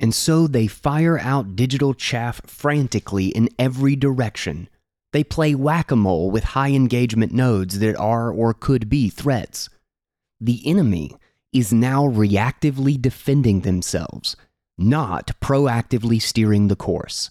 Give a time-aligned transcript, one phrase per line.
[0.00, 4.70] And so they fire out digital chaff frantically in every direction.
[5.12, 9.68] They play whack a mole with high engagement nodes that are or could be threats.
[10.40, 11.12] The enemy
[11.52, 14.36] is now reactively defending themselves,
[14.78, 17.30] not proactively steering the course.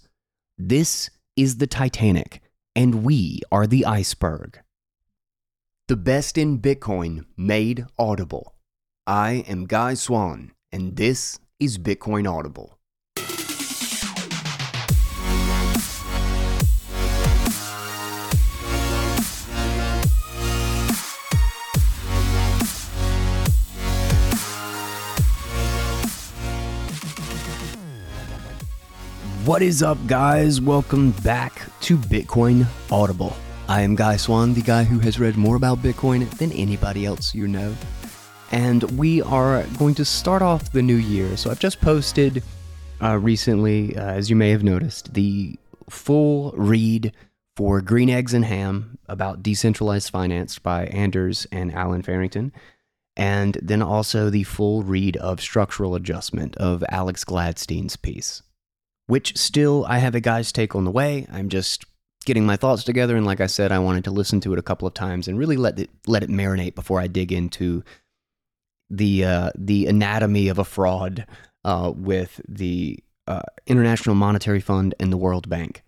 [0.56, 2.42] This is the Titanic,
[2.76, 4.60] and we are the iceberg.
[5.88, 8.54] The best in Bitcoin made audible.
[9.08, 12.78] I am Guy Swan, and this is Bitcoin Audible.
[29.44, 30.62] What is up, guys?
[30.62, 33.36] Welcome back to Bitcoin Audible.
[33.68, 37.36] I am Guy Swan, the guy who has read more about Bitcoin than anybody else
[37.36, 37.76] you know.
[38.52, 41.38] And we are going to start off the new year.
[41.38, 42.44] So I've just posted
[43.02, 45.58] uh, recently, uh, as you may have noticed, the
[45.90, 47.14] full read
[47.56, 52.52] for Green Eggs and Ham about decentralized finance by Anders and Allen Farrington.
[53.16, 58.42] And then also the full read of Structural Adjustment of Alex Gladstein's piece
[59.10, 61.26] which still I have a guy's take on the way.
[61.32, 61.84] I'm just
[62.26, 64.64] getting my thoughts together, and like I said, I wanted to listen to it a
[64.64, 67.84] couple of times and really let it let it marinate before I dig into
[68.90, 71.26] the uh, the anatomy of a fraud
[71.64, 75.84] uh, with the uh, International Monetary Fund and the World Bank.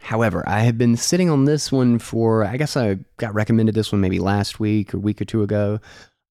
[0.00, 3.92] However, I have been sitting on this one for I guess I got recommended this
[3.92, 5.80] one maybe last week or week or two ago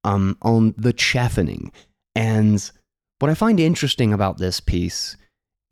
[0.04, 1.72] um, on the chaffening,
[2.16, 2.72] and
[3.20, 5.16] what I find interesting about this piece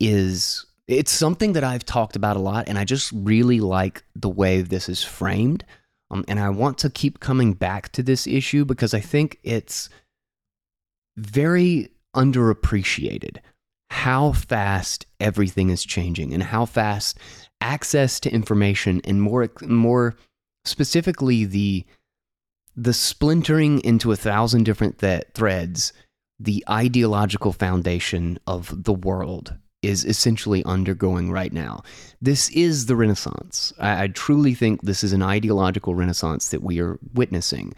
[0.00, 4.28] is it's something that I've talked about a lot, and I just really like the
[4.28, 5.64] way this is framed.
[6.10, 9.88] Um, and I want to keep coming back to this issue because I think it's
[11.16, 13.38] very underappreciated
[13.90, 17.18] how fast everything is changing and how fast
[17.60, 20.16] access to information and more more
[20.64, 21.84] specifically the
[22.74, 25.92] the splintering into a thousand different th- threads
[26.40, 31.82] the ideological foundation of the world is essentially undergoing right now.
[32.20, 33.72] This is the Renaissance.
[33.78, 37.74] I, I, truly think this is an ideological Renaissance that we are witnessing.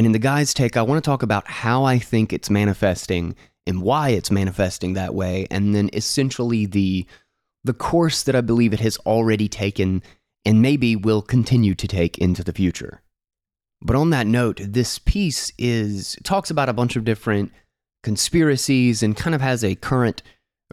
[0.00, 3.36] And in the guy's take, I want to talk about how I think it's manifesting
[3.66, 7.06] and why it's manifesting that way, and then essentially the
[7.64, 10.02] the course that I believe it has already taken
[10.46, 13.02] and maybe will continue to take into the future.
[13.82, 17.52] But on that note, this piece is talks about a bunch of different
[18.02, 20.22] conspiracies and kind of has a current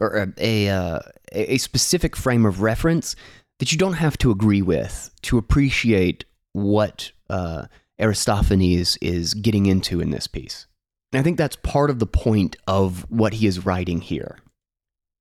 [0.00, 1.00] or a, a, uh,
[1.32, 3.14] a specific frame of reference
[3.58, 6.24] that you don't have to agree with to appreciate
[6.54, 7.66] what uh,
[8.00, 10.66] Aristophanes is getting into in this piece.
[11.12, 14.38] And I think that's part of the point of what he is writing here.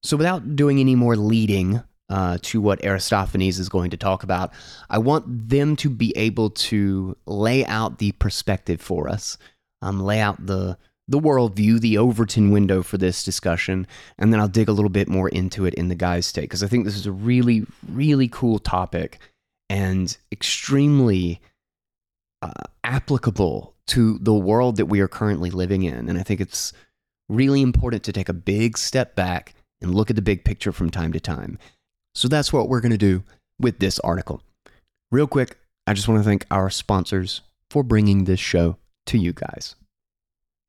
[0.04, 4.52] So, without doing any more leading uh, to what Aristophanes is going to talk about,
[4.90, 9.38] I want them to be able to lay out the perspective for us,
[9.82, 10.78] um, lay out the
[11.10, 15.08] the worldview, the Overton window for this discussion, and then I'll dig a little bit
[15.08, 18.28] more into it in the guy's take because I think this is a really, really
[18.28, 19.20] cool topic
[19.70, 21.40] and extremely
[22.42, 22.52] uh,
[22.84, 26.10] applicable to the world that we are currently living in.
[26.10, 26.74] And I think it's
[27.30, 30.90] really important to take a big step back and look at the big picture from
[30.90, 31.58] time to time.
[32.16, 33.24] So that's what we're going to do
[33.60, 34.42] with this article.
[35.12, 38.78] Real quick, I just want to thank our sponsors for bringing this show
[39.08, 39.76] to you guys.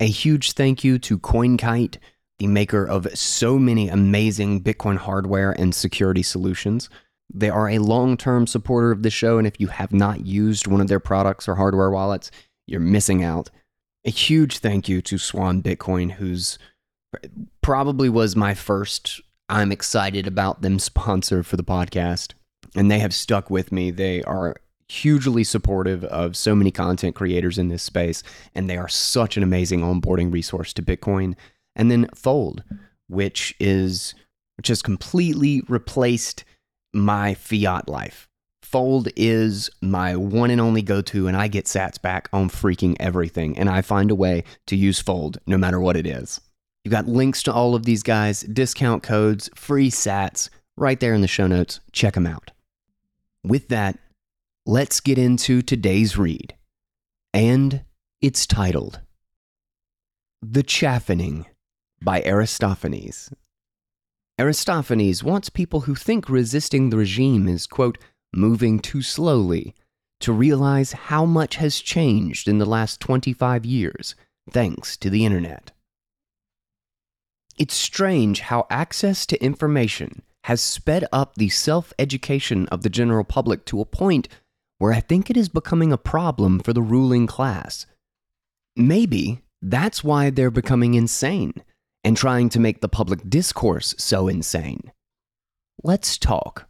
[0.00, 1.96] A huge thank you to CoinKite,
[2.38, 6.88] the maker of so many amazing Bitcoin hardware and security solutions.
[7.32, 10.66] They are a long term supporter of the show, and if you have not used
[10.66, 12.30] one of their products or hardware wallets,
[12.66, 13.50] you're missing out.
[14.04, 16.58] A huge thank you to Swan Bitcoin, who's
[17.62, 22.34] probably was my first I'm excited about them sponsor for the podcast.
[22.76, 23.90] And they have stuck with me.
[23.90, 24.56] They are
[24.88, 28.22] hugely supportive of so many content creators in this space,
[28.54, 31.34] and they are such an amazing onboarding resource to Bitcoin.
[31.74, 32.62] And then Fold,
[33.08, 34.14] which is
[34.56, 36.44] which has completely replaced
[36.92, 38.28] my fiat life.
[38.62, 42.96] Fold is my one and only go to, and I get sats back on freaking
[43.00, 43.56] everything.
[43.56, 46.40] And I find a way to use Fold no matter what it is.
[46.84, 51.22] You've got links to all of these guys, discount codes, free sats right there in
[51.22, 51.80] the show notes.
[51.92, 52.50] Check them out.
[53.42, 53.98] With that,
[54.66, 56.54] let's get into today's read.
[57.32, 57.84] And
[58.20, 59.00] it's titled
[60.42, 61.46] The Chaffening
[62.02, 63.30] by Aristophanes.
[64.38, 67.98] Aristophanes wants people who think resisting the regime is, quote,
[68.32, 69.74] moving too slowly
[70.20, 74.14] to realize how much has changed in the last 25 years
[74.50, 75.72] thanks to the internet.
[77.58, 83.24] It's strange how access to information has sped up the self education of the general
[83.24, 84.28] public to a point
[84.78, 87.86] where I think it is becoming a problem for the ruling class.
[88.76, 91.52] Maybe that's why they're becoming insane
[92.08, 94.92] and trying to make the public discourse so insane.
[95.82, 96.66] Let's talk.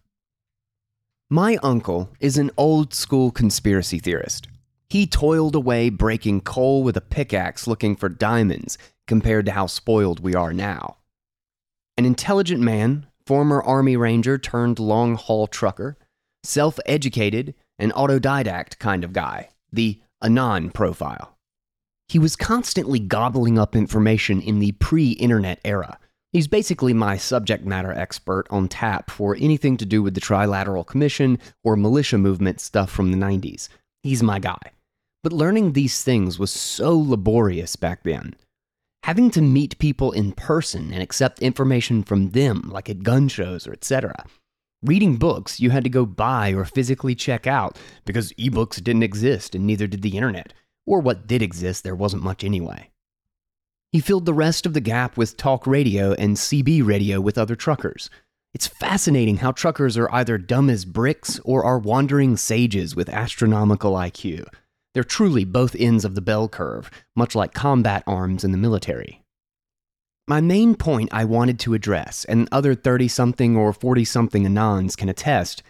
[1.30, 4.48] My uncle is an old school conspiracy theorist.
[4.90, 10.18] He toiled away breaking coal with a pickaxe looking for diamonds compared to how spoiled
[10.18, 10.96] we are now.
[11.96, 15.96] An intelligent man, former Army Ranger turned long haul trucker,
[16.42, 21.37] self educated, an autodidact kind of guy, the Anon profile.
[22.08, 25.98] He was constantly gobbling up information in the pre internet era.
[26.32, 30.86] He's basically my subject matter expert on tap for anything to do with the Trilateral
[30.86, 33.68] Commission or militia movement stuff from the 90s.
[34.02, 34.58] He's my guy.
[35.22, 38.34] But learning these things was so laborious back then.
[39.04, 43.66] Having to meet people in person and accept information from them, like at gun shows
[43.66, 44.24] or etc.
[44.82, 49.54] Reading books you had to go buy or physically check out because ebooks didn't exist
[49.54, 50.52] and neither did the internet,
[50.88, 52.90] or what did exist, there wasn't much anyway.
[53.92, 57.54] He filled the rest of the gap with talk radio and CB radio with other
[57.54, 58.08] truckers.
[58.54, 63.92] It's fascinating how truckers are either dumb as bricks or are wandering sages with astronomical
[63.92, 64.48] IQ.
[64.94, 69.22] They're truly both ends of the bell curve, much like combat arms in the military.
[70.26, 74.96] My main point I wanted to address, and other 30 something or 40 something Anons
[74.96, 75.62] can attest,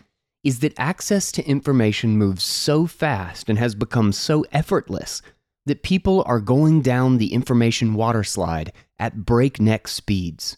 [0.44, 5.20] is that access to information moves so fast and has become so effortless
[5.66, 10.56] that people are going down the information waterslide at breakneck speeds.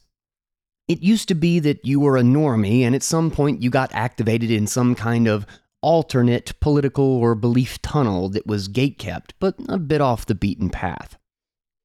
[0.87, 3.94] It used to be that you were a normie and at some point you got
[3.94, 5.47] activated in some kind of
[5.82, 11.17] alternate political or belief tunnel that was gatekept, but a bit off the beaten path.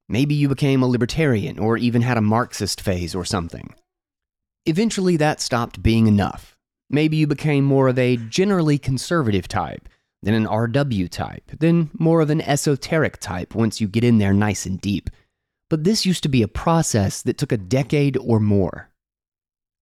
[0.07, 3.73] Maybe you became a libertarian or even had a Marxist phase or something.
[4.65, 6.54] Eventually, that stopped being enough.
[6.89, 9.89] Maybe you became more of a generally conservative type,
[10.21, 14.33] then an RW type, then more of an esoteric type once you get in there
[14.33, 15.09] nice and deep.
[15.69, 18.89] But this used to be a process that took a decade or more.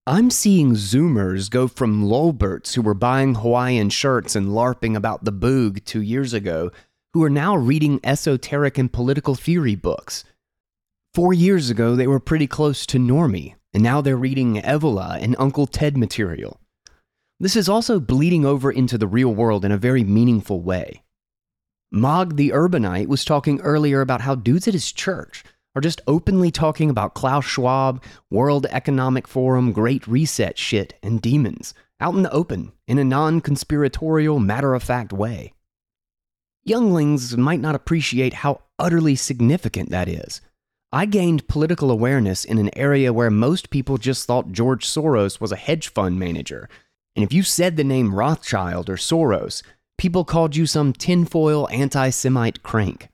[0.05, 5.31] I'm seeing Zoomers go from lolberts who were buying Hawaiian shirts and LARPing about the
[5.31, 6.71] boog two years ago,
[7.13, 10.25] who are now reading esoteric and political theory books.
[11.13, 15.35] Four years ago, they were pretty close to normie, and now they're reading Evola and
[15.39, 16.59] Uncle Ted material.
[17.44, 21.04] This is also bleeding over into the real world in a very meaningful way.
[21.92, 25.44] Mog the Urbanite was talking earlier about how dudes at his church
[25.75, 28.01] are just openly talking about Klaus Schwab,
[28.31, 33.42] World Economic Forum, Great Reset shit, and demons out in the open in a non
[33.42, 35.51] conspiratorial, matter of fact way.
[36.63, 40.39] Younglings might not appreciate how utterly significant that is.
[40.94, 45.51] I gained political awareness in an area where most people just thought George Soros was
[45.51, 46.69] a hedge fund manager.
[47.15, 49.63] And if you said the name Rothschild or Soros,
[49.98, 53.10] people called you some tinfoil anti Semite crank.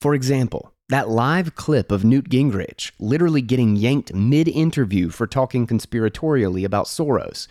[0.00, 5.66] For example, that live clip of Newt Gingrich literally getting yanked mid interview for talking
[5.66, 7.46] conspiratorially about Soros.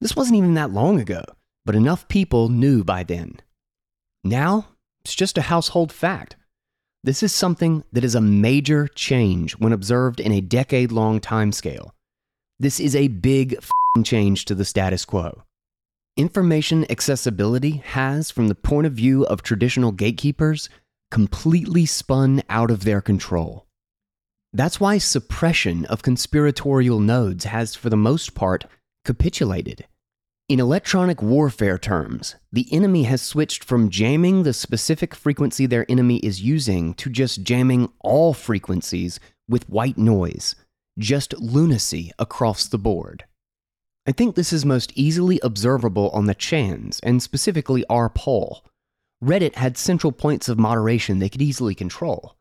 [0.00, 1.22] This wasn't even that long ago,
[1.64, 3.38] but enough people knew by then.
[4.24, 4.68] Now,
[5.04, 6.36] it's just a household fact.
[7.04, 11.90] This is something that is a major change when observed in a decade long timescale.
[12.60, 13.56] This is a big
[14.02, 15.42] change to the status quo.
[16.16, 20.70] Information accessibility has, from the point of view of traditional gatekeepers,
[21.10, 23.66] completely spun out of their control.
[24.54, 28.64] That's why suppression of conspiratorial nodes has, for the most part,
[29.04, 29.86] capitulated.
[30.48, 36.18] In electronic warfare terms, the enemy has switched from jamming the specific frequency their enemy
[36.18, 39.18] is using to just jamming all frequencies
[39.48, 40.54] with white noise,
[40.98, 43.24] just lunacy across the board.
[44.04, 48.64] I think this is most easily observable on the Chans, and specifically our poll,
[49.22, 52.36] Reddit had central points of moderation they could easily control.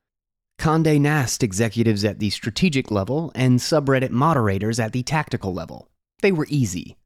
[0.58, 5.90] Conde Nast executives at the strategic level and subreddit moderators at the tactical level.
[6.22, 6.98] They were easy.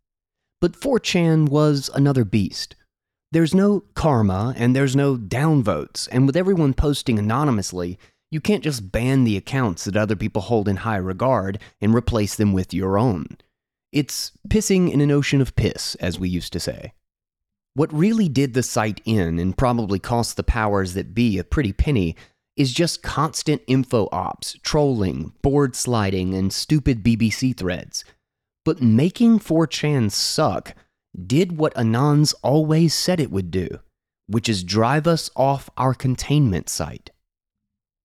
[0.61, 2.77] But 4chan was another beast.
[3.33, 7.99] There's no karma and there's no downvotes, and with everyone posting anonymously,
[8.31, 12.35] you can't just ban the accounts that other people hold in high regard and replace
[12.35, 13.37] them with your own.
[13.91, 16.93] It's pissing in an ocean of piss, as we used to say.
[17.75, 21.73] What really did the site in and probably cost the powers that be a pretty
[21.73, 22.15] penny
[22.55, 28.05] is just constant info ops, trolling, board sliding, and stupid BBC threads.
[28.63, 30.73] But making 4chan suck
[31.27, 33.67] did what Anons always said it would do,
[34.27, 37.11] which is drive us off our containment site.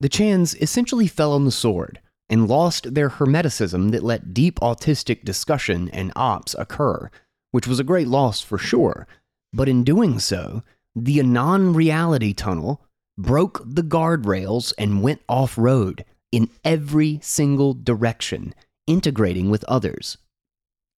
[0.00, 5.24] The Chans essentially fell on the sword and lost their hermeticism that let deep autistic
[5.24, 7.10] discussion and ops occur,
[7.50, 9.08] which was a great loss for sure.
[9.52, 10.62] But in doing so,
[10.94, 12.82] the Anon reality tunnel
[13.18, 18.54] broke the guardrails and went off road in every single direction,
[18.86, 20.16] integrating with others.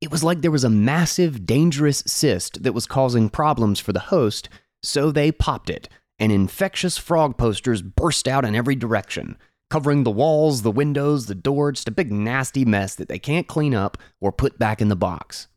[0.02, 4.00] It was like there was a massive, dangerous cyst that was causing problems for the
[4.00, 4.50] host,
[4.82, 9.38] so they popped it, and infectious frog posters burst out in every direction
[9.72, 13.46] covering the walls, the windows, the door, just a big nasty mess that they can't
[13.46, 15.48] clean up or put back in the box.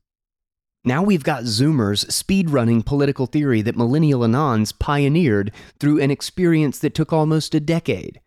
[0.86, 6.95] Now we've got Zoomers speedrunning political theory that millennial Anons pioneered through an experience that
[6.95, 8.22] took almost a decade.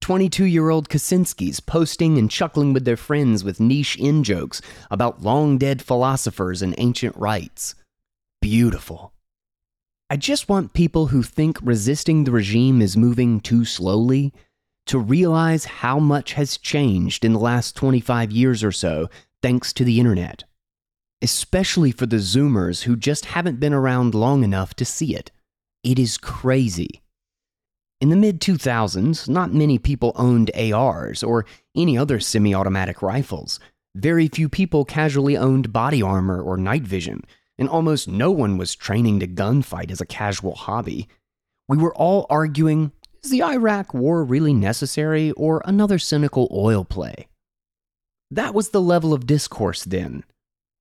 [0.00, 5.22] 22 year old Kaczynskis posting and chuckling with their friends with niche in jokes about
[5.22, 7.76] long dead philosophers and ancient rites.
[8.42, 9.12] Beautiful.
[10.10, 14.32] I just want people who think resisting the regime is moving too slowly
[14.88, 19.08] to realize how much has changed in the last 25 years or so
[19.42, 20.44] thanks to the internet.
[21.22, 25.30] Especially for the Zoomers who just haven't been around long enough to see it.
[25.84, 27.02] It is crazy.
[28.00, 31.44] In the mid 2000s, not many people owned ARs or
[31.76, 33.58] any other semi automatic rifles.
[33.94, 37.22] Very few people casually owned body armor or night vision,
[37.58, 41.08] and almost no one was training to gunfight as a casual hobby.
[41.68, 42.92] We were all arguing
[43.28, 47.28] is the Iraq war really necessary or another cynical oil play?
[48.30, 50.24] That was the level of discourse then.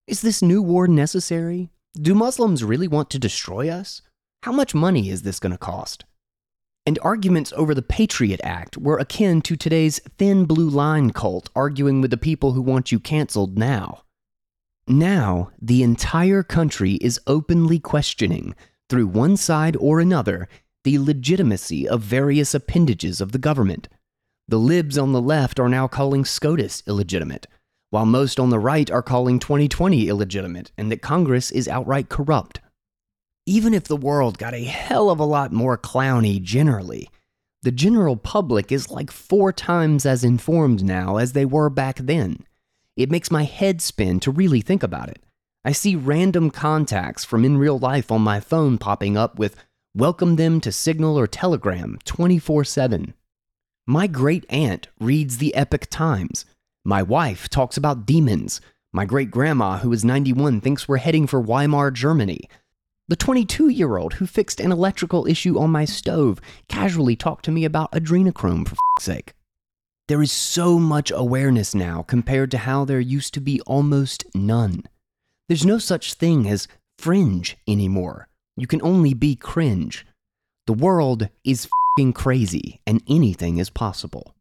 [0.08, 1.68] Is this new war necessary?
[2.02, 4.02] Do Muslims really want to destroy us?
[4.44, 6.06] How much money is this going to cost?
[6.86, 12.00] And arguments over the Patriot Act were akin to today's thin blue line cult arguing
[12.00, 14.04] with the people who want you canceled now.
[14.88, 18.56] Now, the entire country is openly questioning,
[18.90, 20.48] through one side or another,
[20.88, 23.90] the legitimacy of various appendages of the government.
[24.48, 27.46] The libs on the left are now calling SCOTUS illegitimate,
[27.90, 32.62] while most on the right are calling 2020 illegitimate and that Congress is outright corrupt.
[33.46, 37.10] Even if the world got a hell of a lot more clowny generally,
[37.64, 42.46] the general public is like four times as informed now as they were back then.
[42.96, 45.22] It makes my head spin to really think about it.
[45.66, 49.58] I see random contacts from in real life on my phone popping up with
[49.98, 53.16] Welcome them to Signal or Telegram 24 7.
[53.88, 56.46] My great aunt reads the Epoch Times.
[56.86, 58.62] My wife talks about demons.
[58.94, 62.48] My great grandma, who is 91, thinks we're heading for Weimar, Germany.
[63.08, 66.40] The 22 year old who fixed an electrical issue on my stove
[66.70, 69.34] casually talked to me about adrenochrome, for f sake.
[70.08, 74.84] There is so much awareness now compared to how there used to be almost none.
[75.50, 76.68] There's no such thing as
[77.00, 78.27] fringe anymore.
[78.58, 80.06] You can only be cringe.
[80.66, 84.34] The world is fing crazy and anything is possible.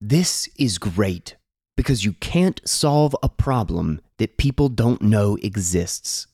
[0.00, 1.36] This is great
[1.76, 6.26] because you can't solve a problem that people don't know exists.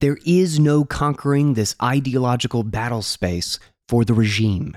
[0.00, 4.76] There is no conquering this ideological battle space for the regime.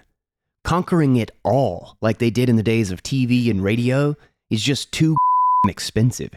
[0.64, 4.16] Conquering it all, like they did in the days of TV and radio,
[4.50, 5.18] is just too
[5.68, 6.32] expensive.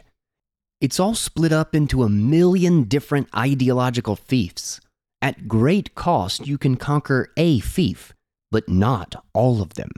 [0.81, 4.81] It's all split up into a million different ideological fiefs.
[5.23, 8.13] At great cost, you can conquer a fief,
[8.51, 9.91] but not all of them.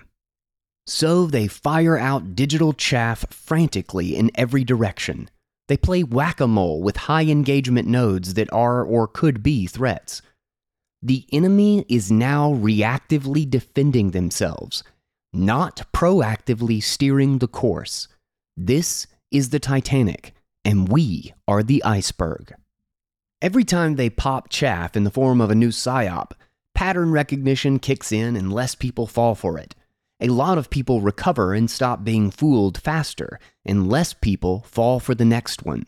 [0.87, 5.31] So they fire out digital chaff frantically in every direction.
[5.67, 10.21] They play whack a mole with high engagement nodes that are or could be threats.
[11.01, 14.85] The enemy is now reactively defending themselves,
[15.33, 18.09] not proactively steering the course.
[18.59, 20.35] This is the Titanic,
[20.67, 22.55] and we are the iceberg.
[23.45, 26.33] Every time they pop chaff in the form of a new PSYOP,
[26.75, 29.75] pattern recognition kicks in and less people fall for it.
[30.19, 35.15] A lot of people recover and stop being fooled faster, and less people fall for
[35.15, 35.85] the next one.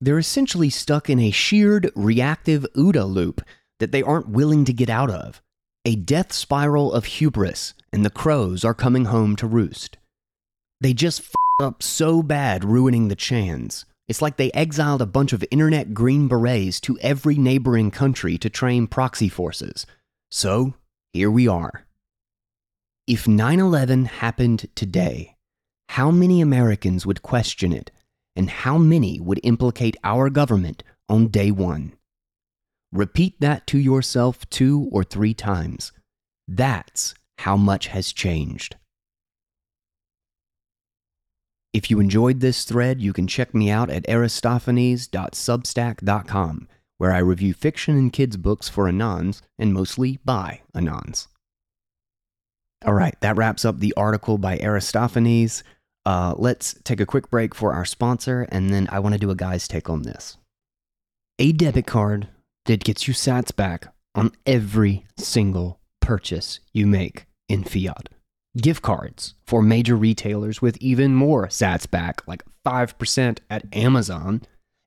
[0.00, 3.42] They're essentially stuck in a sheared reactive OODA loop
[3.78, 5.40] that they aren't willing to get out of.
[5.84, 9.98] A death spiral of hubris, and the crows are coming home to roost.
[10.80, 13.84] They just f up so bad ruining the Chans.
[14.10, 18.50] It's like they exiled a bunch of internet Green Berets to every neighboring country to
[18.50, 19.86] train proxy forces.
[20.32, 20.74] So,
[21.12, 21.86] here we are.
[23.06, 25.36] If 9 11 happened today,
[25.90, 27.92] how many Americans would question it,
[28.34, 31.92] and how many would implicate our government on day one?
[32.90, 35.92] Repeat that to yourself two or three times.
[36.48, 38.74] That's how much has changed.
[41.72, 47.54] If you enjoyed this thread, you can check me out at aristophanes.substack.com, where I review
[47.54, 51.28] fiction and kids' books for Anons and mostly by Anons.
[52.84, 55.62] All right, that wraps up the article by Aristophanes.
[56.04, 59.30] Uh, let's take a quick break for our sponsor, and then I want to do
[59.30, 60.36] a guy's take on this.
[61.38, 62.26] A debit card
[62.64, 68.08] that gets you sats back on every single purchase you make in fiat.
[68.56, 74.42] Gift cards for major retailers with even more sats back, like 5% at Amazon.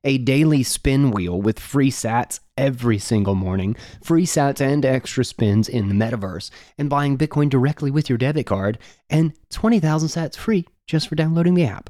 [0.06, 5.66] A daily spin wheel with free sats every single morning, free sats and extra spins
[5.66, 8.78] in the metaverse, and buying Bitcoin directly with your debit card,
[9.08, 11.88] and 20,000 sats free just for downloading the app.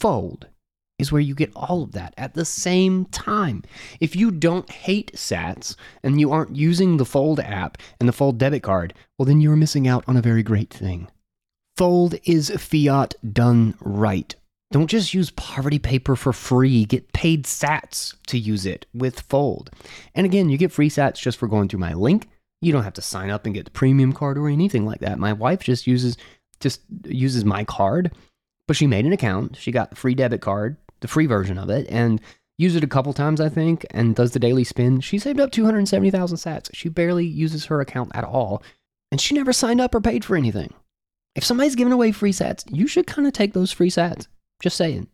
[0.00, 0.48] Fold
[0.98, 3.62] is where you get all of that at the same time.
[4.00, 8.38] If you don't hate sats and you aren't using the Fold app and the Fold
[8.38, 11.08] debit card, well, then you're missing out on a very great thing.
[11.76, 14.34] Fold is fiat done right.
[14.72, 16.84] Don't just use poverty paper for free.
[16.86, 19.70] Get paid sats to use it with Fold.
[20.14, 22.28] And again, you get free sats just for going through my link.
[22.62, 25.18] You don't have to sign up and get the premium card or anything like that.
[25.18, 26.16] My wife just uses
[26.58, 28.12] just uses my card,
[28.66, 29.56] but she made an account.
[29.56, 32.20] She got the free debit card the free version of it, and
[32.58, 35.00] used it a couple times, I think, and does the daily spin.
[35.00, 36.70] She saved up 270,000 sats.
[36.72, 38.62] She barely uses her account at all,
[39.12, 40.74] and she never signed up or paid for anything.
[41.36, 44.26] If somebody's giving away free sats, you should kind of take those free sats.
[44.62, 45.08] Just saying.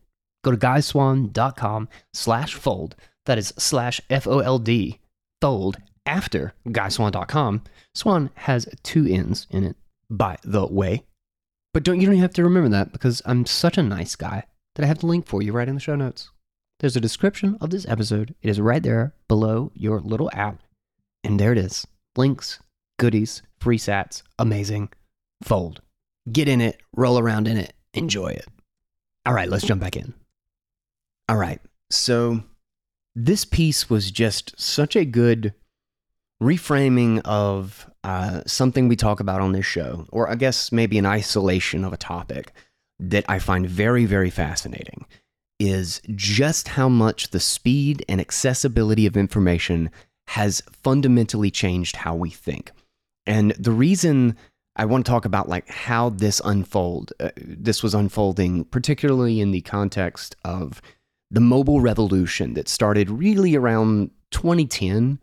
[0.45, 2.97] Go to guyswan.com slash fold.
[3.27, 4.99] That is slash F O L D,
[5.41, 7.63] fold, after guyswan.com.
[7.95, 9.77] Swan has two N's in it,
[10.11, 11.05] by the way.
[11.75, 14.85] But don't you don't have to remember that because I'm such a nice guy that
[14.85, 16.31] I have the link for you right in the show notes.
[16.81, 18.35] There's a description of this episode.
[18.43, 20.63] It is right there below your little app.
[21.23, 21.87] And there it is
[22.17, 22.59] links,
[22.99, 24.91] goodies, free sats, amazing.
[25.43, 25.81] Fold.
[26.31, 28.47] Get in it, roll around in it, enjoy it.
[29.27, 30.15] All right, let's jump back in.
[31.29, 31.61] All right,
[31.91, 32.43] so
[33.15, 35.55] this piece was just such a good
[36.43, 41.07] reframing of uh, something we talk about on this show, or I guess maybe an
[41.07, 42.53] isolation of a topic
[43.03, 45.07] that I find very, very fascinating
[45.59, 49.91] is just how much the speed and accessibility of information
[50.29, 52.73] has fundamentally changed how we think.
[53.27, 54.37] And the reason
[54.77, 59.51] I want to talk about like how this unfold uh, this was unfolding particularly in
[59.51, 60.81] the context of
[61.31, 65.19] the mobile revolution that started really around 2010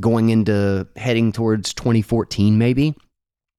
[0.00, 2.94] going into heading towards 2014 maybe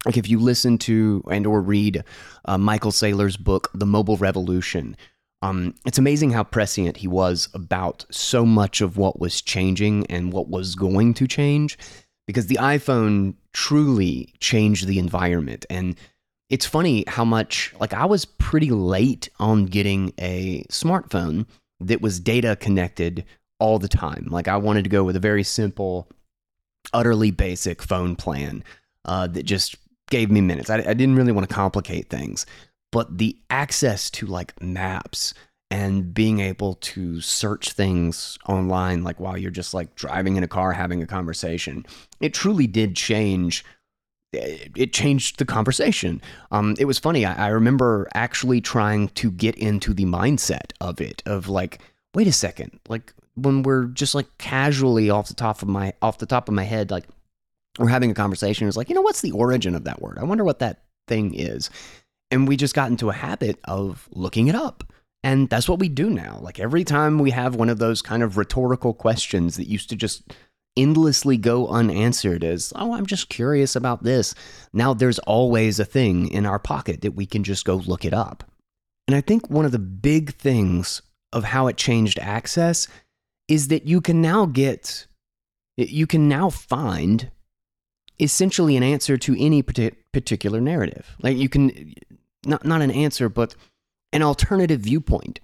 [0.05, 2.03] like if you listen to and or read
[2.45, 4.95] uh, Michael Saylor's book The Mobile Revolution,
[5.41, 10.33] um, it's amazing how prescient he was about so much of what was changing and
[10.33, 11.77] what was going to change
[12.25, 15.95] because the iPhone truly changed the environment and
[16.49, 21.45] it's funny how much like I was pretty late on getting a smartphone
[21.79, 23.25] that was data connected
[23.59, 24.27] all the time.
[24.29, 26.07] Like I wanted to go with a very simple,
[26.93, 28.63] utterly basic phone plan
[29.05, 29.75] uh, that just
[30.09, 30.69] gave me minutes.
[30.69, 32.45] I, I didn't really want to complicate things,
[32.91, 35.33] but the access to like maps
[35.69, 40.47] and being able to search things online, like while you're just like driving in a
[40.47, 41.85] car having a conversation,
[42.19, 43.65] it truly did change.
[44.33, 46.21] It changed the conversation.
[46.51, 47.25] Um, it was funny.
[47.25, 51.79] I, I remember actually trying to get into the mindset of it, of like,
[52.13, 56.17] wait a second, like when we're just like casually off the top of my off
[56.17, 57.05] the top of my head, like
[57.77, 58.65] we're having a conversation.
[58.65, 60.17] It was like, you know, what's the origin of that word?
[60.19, 61.69] I wonder what that thing is.
[62.31, 64.83] And we just got into a habit of looking it up.
[65.23, 66.39] And that's what we do now.
[66.41, 69.95] Like every time we have one of those kind of rhetorical questions that used to
[69.95, 70.33] just
[70.75, 74.35] endlessly go unanswered as, oh, I'm just curious about this.
[74.73, 78.13] Now there's always a thing in our pocket that we can just go look it
[78.13, 78.43] up.
[79.07, 81.01] And I think one of the big things
[81.33, 82.87] of how it changed access
[83.47, 85.07] is that you can now get,
[85.77, 87.31] you can now find
[88.19, 91.15] essentially an answer to any particular narrative.
[91.21, 91.93] Like you can,
[92.45, 93.55] not, not an answer, but
[94.11, 95.39] an alternative viewpoint.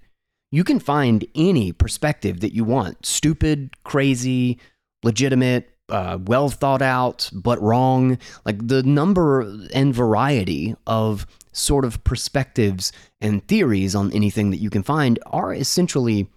[0.50, 4.58] You can find any perspective that you want stupid, crazy,
[5.02, 8.18] legitimate, uh, well thought out, but wrong.
[8.44, 9.40] Like the number
[9.72, 15.52] and variety of sort of perspectives and theories on anything that you can find are
[15.52, 16.28] essentially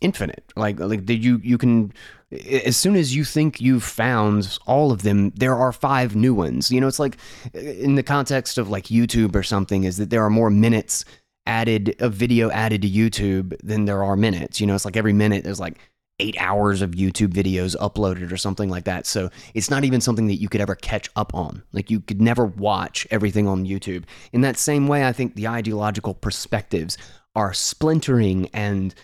[0.00, 0.52] infinite.
[0.56, 1.92] Like like that you you can
[2.32, 6.70] as soon as you think you've found all of them, there are five new ones.
[6.70, 7.16] You know, it's like
[7.54, 11.04] uh, in the context of like YouTube or something, is that there are more minutes
[11.46, 14.60] added of video added to YouTube than there are minutes.
[14.60, 15.78] You know, it's like every minute there's like
[16.18, 19.06] eight hours of YouTube videos uploaded or something like that.
[19.06, 21.62] So it's not even something that you could ever catch up on.
[21.72, 24.04] Like you could never watch everything on YouTube.
[24.32, 26.96] In that same way, I think the ideological perspectives
[27.34, 28.94] are splintering and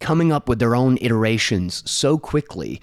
[0.00, 2.80] coming up with their own iterations so quickly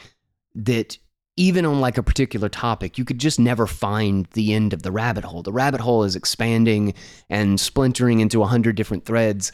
[0.54, 0.98] that
[1.38, 4.92] even on like a particular topic, you could just never find the end of the
[4.92, 5.44] rabbit hole.
[5.44, 6.94] The rabbit hole is expanding
[7.30, 9.52] and splintering into a hundred different threads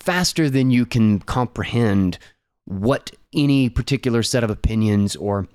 [0.00, 2.18] faster than you can comprehend
[2.66, 5.48] what any particular set of opinions or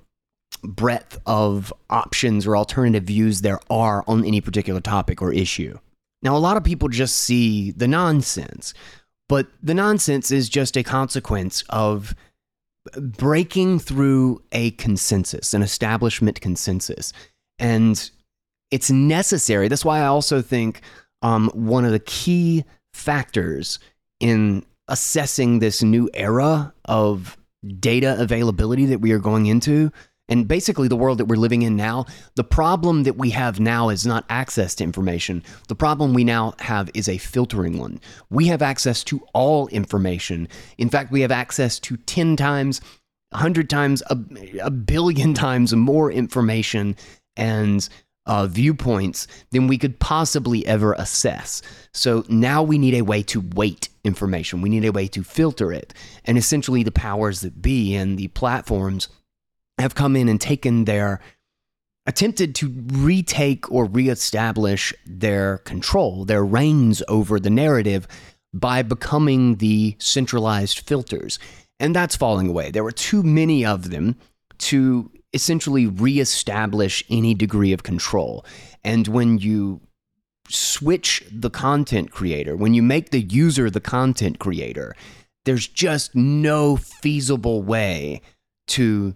[0.62, 5.78] breadth of options or alternative views there are on any particular topic or issue.
[6.22, 8.74] Now, a lot of people just see the nonsense,
[9.32, 12.14] but the nonsense is just a consequence of
[12.98, 17.14] breaking through a consensus, an establishment consensus.
[17.58, 18.10] And
[18.70, 19.68] it's necessary.
[19.68, 20.82] That's why I also think
[21.22, 23.78] um, one of the key factors
[24.20, 27.38] in assessing this new era of
[27.80, 29.90] data availability that we are going into
[30.32, 33.90] and basically the world that we're living in now, the problem that we have now
[33.90, 35.42] is not access to information.
[35.68, 38.00] The problem we now have is a filtering one.
[38.30, 40.48] We have access to all information.
[40.78, 42.80] In fact, we have access to 10 times,
[43.32, 44.16] 100 times, a,
[44.62, 46.96] a billion times more information
[47.36, 47.86] and
[48.24, 51.60] uh, viewpoints than we could possibly ever assess.
[51.92, 54.62] So now we need a way to weight information.
[54.62, 55.92] We need a way to filter it.
[56.24, 59.10] And essentially, the powers that be and the platforms
[59.82, 61.20] have come in and taken their
[62.06, 68.08] attempted to retake or reestablish their control, their reins over the narrative
[68.52, 71.38] by becoming the centralized filters.
[71.78, 72.70] And that's falling away.
[72.70, 74.16] There were too many of them
[74.58, 78.44] to essentially reestablish any degree of control.
[78.84, 79.80] And when you
[80.48, 84.94] switch the content creator, when you make the user the content creator,
[85.44, 88.20] there's just no feasible way
[88.68, 89.14] to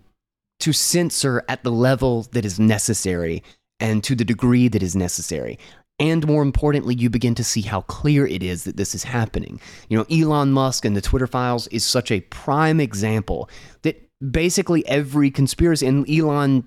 [0.61, 3.43] to censor at the level that is necessary
[3.81, 5.59] and to the degree that is necessary.
[5.99, 9.61] And more importantly, you begin to see how clear it is that this is happening.
[9.89, 13.49] You know, Elon Musk and the Twitter files is such a prime example
[13.83, 16.67] that basically every conspiracy, and Elon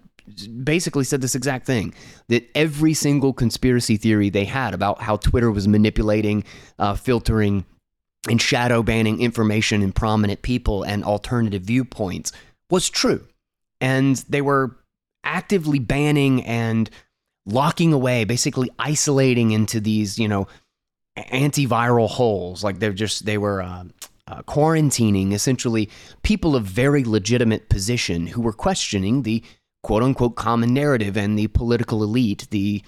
[0.64, 1.94] basically said this exact thing
[2.28, 6.44] that every single conspiracy theory they had about how Twitter was manipulating,
[6.78, 7.66] uh, filtering,
[8.28, 12.32] and shadow banning information in prominent people and alternative viewpoints
[12.70, 13.26] was true
[13.82, 14.78] and they were
[15.24, 16.90] actively banning and
[17.46, 20.48] locking away, basically isolating into these, you know,
[21.18, 22.64] antiviral holes.
[22.64, 23.86] Like they're just, they were uh,
[24.28, 25.90] uh, quarantining essentially
[26.24, 29.44] people of very legitimate position who were questioning the
[29.84, 32.84] quote unquote common narrative and the political elite, the,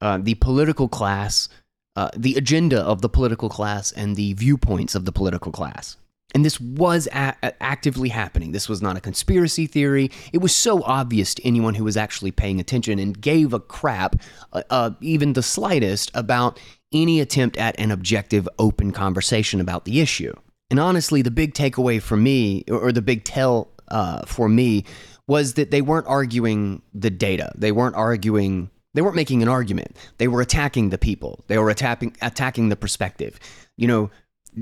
[0.00, 1.48] uh, the political class,
[1.96, 5.96] uh, the agenda of the political class, and the viewpoints of the political class.
[6.34, 8.52] And this was a- actively happening.
[8.52, 10.10] This was not a conspiracy theory.
[10.32, 14.16] It was so obvious to anyone who was actually paying attention and gave a crap,
[14.52, 16.60] uh, uh, even the slightest, about
[16.92, 20.34] any attempt at an objective, open conversation about the issue.
[20.70, 24.84] And honestly, the big takeaway for me, or the big tell uh, for me,
[25.26, 27.52] was that they weren't arguing the data.
[27.56, 28.70] They weren't arguing.
[28.94, 29.96] They weren't making an argument.
[30.18, 31.44] They were attacking the people.
[31.46, 33.38] They were attacking attacking the perspective.
[33.76, 34.10] You know,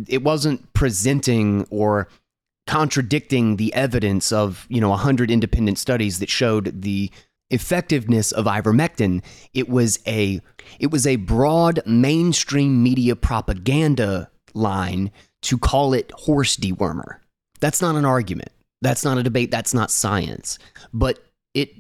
[0.07, 2.09] it wasn't presenting or
[2.67, 7.11] contradicting the evidence of you know 100 independent studies that showed the
[7.51, 9.23] effectiveness of ivermectin.
[9.55, 10.41] It was a
[10.79, 15.11] it was a broad mainstream media propaganda line
[15.43, 17.19] to call it horse dewormer.
[17.61, 18.51] That's not an argument.
[18.83, 19.51] That's not a debate.
[19.51, 20.59] That's not science.
[20.93, 21.71] But it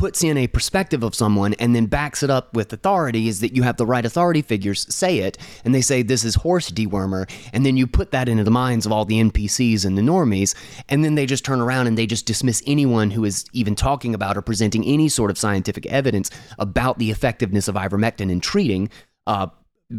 [0.00, 3.54] puts in a perspective of someone and then backs it up with authority is that
[3.54, 7.30] you have the right authority figures say it and they say this is horse dewormer
[7.52, 10.54] and then you put that into the minds of all the npcs and the normies
[10.88, 14.14] and then they just turn around and they just dismiss anyone who is even talking
[14.14, 18.88] about or presenting any sort of scientific evidence about the effectiveness of ivermectin in treating
[19.26, 19.48] uh,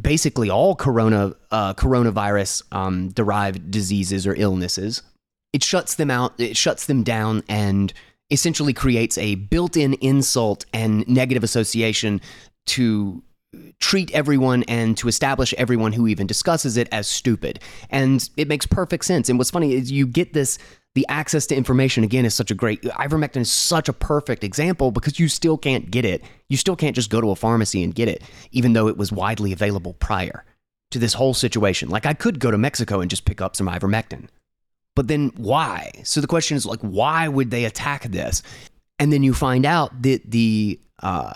[0.02, 5.04] basically all corona uh, coronavirus um, derived diseases or illnesses.
[5.54, 7.94] It shuts them out it shuts them down and
[8.32, 12.22] essentially creates a built in insult and negative association
[12.66, 13.22] to
[13.80, 17.60] treat everyone and to establish everyone who even discusses it as stupid.
[17.90, 19.28] And it makes perfect sense.
[19.30, 20.58] And what's funny is you get this
[20.94, 24.92] the access to information again is such a great ivermectin is such a perfect example
[24.92, 26.22] because you still can't get it.
[26.50, 29.12] You still can't just go to a pharmacy and get it even though it was
[29.12, 30.44] widely available prior
[30.92, 31.90] to this whole situation.
[31.90, 34.28] Like I could go to Mexico and just pick up some ivermectin.
[34.96, 35.92] But then why?
[36.04, 38.44] So the question is like, why would they attack this?
[39.00, 41.34] And then you find out that the uh,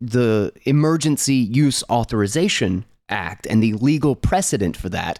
[0.00, 5.18] the Emergency Use Authorization Act and the legal precedent for that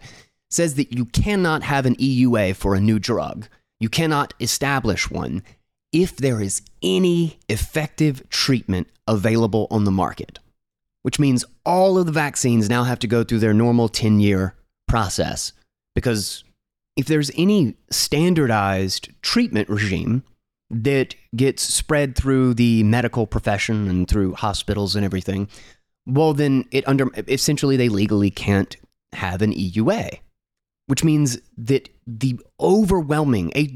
[0.51, 3.49] says that you cannot have an EUA for a new drug.
[3.81, 5.43] You cannot establish one
[5.93, 10.39] if there is any effective treatment available on the market,
[11.03, 14.55] which means all of the vaccines now have to go through their normal 10 year
[14.87, 15.53] process
[15.95, 16.45] because
[16.99, 20.25] if there's any standardized treatment regime,
[20.71, 25.49] that gets spread through the medical profession and through hospitals and everything,
[26.07, 28.77] well, then it under essentially they legally can't
[29.13, 30.19] have an EUA,
[30.87, 33.67] which means that the overwhelming, a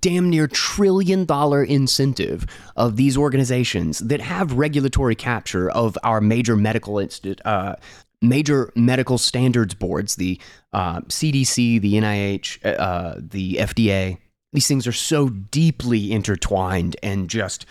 [0.00, 6.56] damn near trillion dollar incentive of these organizations that have regulatory capture of our major
[6.56, 7.76] medical institute, uh,
[8.22, 10.40] major medical standards boards, the
[10.72, 14.18] uh, CDC, the NIH, uh, the FDA,
[14.52, 17.66] these things are so deeply intertwined and just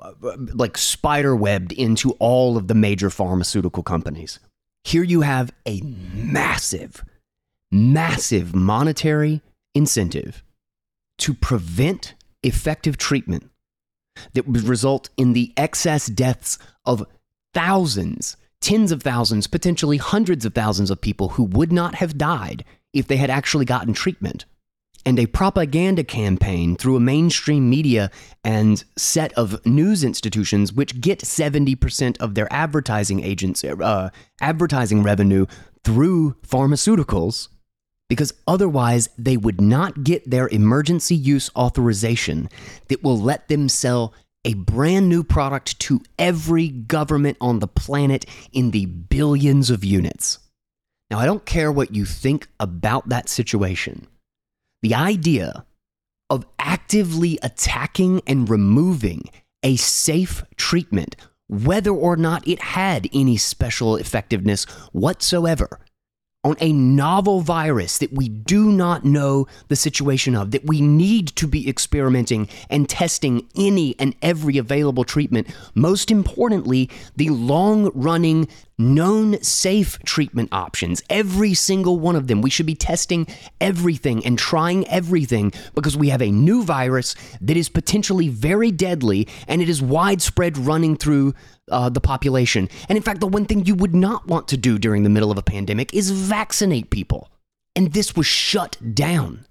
[0.00, 0.12] uh,
[0.54, 4.40] like spider webbed into all of the major pharmaceutical companies.
[4.84, 7.04] Here you have a massive,
[7.70, 9.42] massive monetary
[9.74, 10.42] incentive
[11.18, 13.48] to prevent effective treatment
[14.32, 17.06] that would result in the excess deaths of
[17.54, 22.64] thousands tens of thousands, potentially hundreds of thousands of people who would not have died
[22.92, 24.44] if they had actually gotten treatment.
[25.04, 28.10] And a propaganda campaign through a mainstream media
[28.44, 35.46] and set of news institutions, which get 70% of their advertising agents, uh, advertising revenue
[35.82, 37.48] through pharmaceuticals,
[38.08, 42.48] because otherwise they would not get their emergency use authorization
[42.88, 48.26] that will let them sell a brand new product to every government on the planet
[48.52, 50.38] in the billions of units.
[51.10, 54.06] Now, I don't care what you think about that situation.
[54.82, 55.64] The idea
[56.30, 59.24] of actively attacking and removing
[59.62, 61.14] a safe treatment,
[61.48, 65.78] whether or not it had any special effectiveness whatsoever,
[66.44, 71.28] on a novel virus that we do not know the situation of, that we need
[71.28, 75.46] to be experimenting and testing any and every available treatment.
[75.76, 82.42] Most importantly, the long running, known safe treatment options, every single one of them.
[82.42, 83.28] We should be testing
[83.60, 89.28] everything and trying everything because we have a new virus that is potentially very deadly
[89.46, 91.34] and it is widespread running through
[91.72, 92.68] uh, the population.
[92.88, 95.30] And in fact, the one thing you would not want to do during the middle
[95.30, 97.30] of a pandemic is vaccinate people.
[97.74, 99.46] And this was shut down.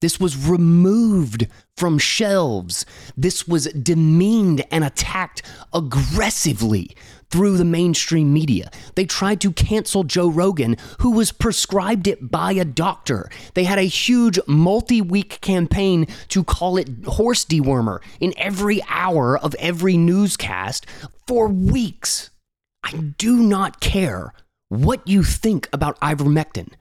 [0.00, 2.84] This was removed from shelves.
[3.16, 6.94] This was demeaned and attacked aggressively
[7.30, 8.70] through the mainstream media.
[8.94, 13.28] They tried to cancel Joe Rogan, who was prescribed it by a doctor.
[13.54, 19.38] They had a huge multi week campaign to call it horse dewormer in every hour
[19.38, 20.86] of every newscast
[21.26, 22.30] for weeks.
[22.82, 24.32] I do not care
[24.68, 26.72] what you think about ivermectin.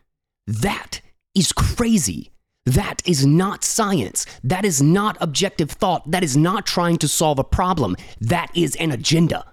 [0.47, 1.01] That
[1.33, 2.31] is crazy.
[2.65, 4.25] That is not science.
[4.43, 6.09] That is not objective thought.
[6.09, 7.95] That is not trying to solve a problem.
[8.19, 9.45] That is an agenda.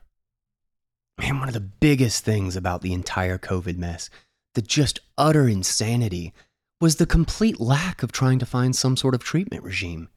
[1.19, 4.11] Man, one of the biggest things about the entire COVID mess,
[4.55, 6.33] the just utter insanity,
[6.81, 10.09] was the complete lack of trying to find some sort of treatment regime.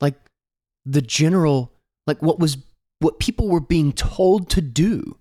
[0.00, 0.14] Like
[0.84, 1.72] the general,
[2.06, 2.58] like what was,
[2.98, 5.16] what people were being told to do.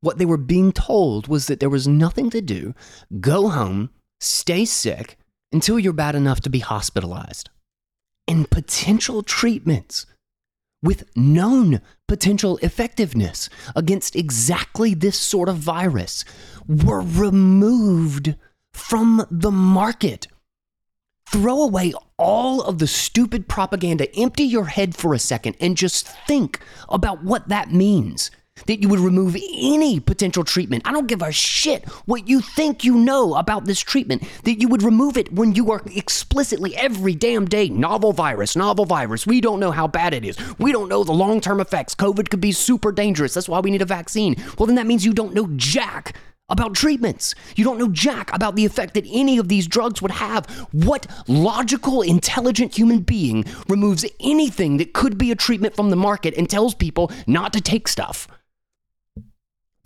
[0.00, 2.74] What they were being told was that there was nothing to do.
[3.20, 3.90] Go home,
[4.20, 5.18] stay sick,
[5.52, 7.50] until you're bad enough to be hospitalized.
[8.26, 10.06] And potential treatments
[10.82, 16.24] with known potential effectiveness against exactly this sort of virus
[16.66, 18.36] were removed
[18.72, 20.26] from the market.
[21.30, 26.08] Throw away all of the stupid propaganda, empty your head for a second, and just
[26.26, 28.30] think about what that means
[28.66, 30.82] that you would remove any potential treatment.
[30.86, 34.68] I don't give a shit what you think you know about this treatment, that you
[34.68, 39.26] would remove it when you are explicitly every damn day novel virus, novel virus.
[39.26, 40.36] We don't know how bad it is.
[40.58, 41.94] We don't know the long term effects.
[41.94, 43.34] COVID could be super dangerous.
[43.34, 44.36] That's why we need a vaccine.
[44.58, 46.14] Well, then that means you don't know jack
[46.48, 47.34] about treatments.
[47.56, 50.46] You don't know jack about the effect that any of these drugs would have.
[50.72, 56.34] What logical, intelligent human being removes anything that could be a treatment from the market
[56.36, 58.28] and tells people not to take stuff?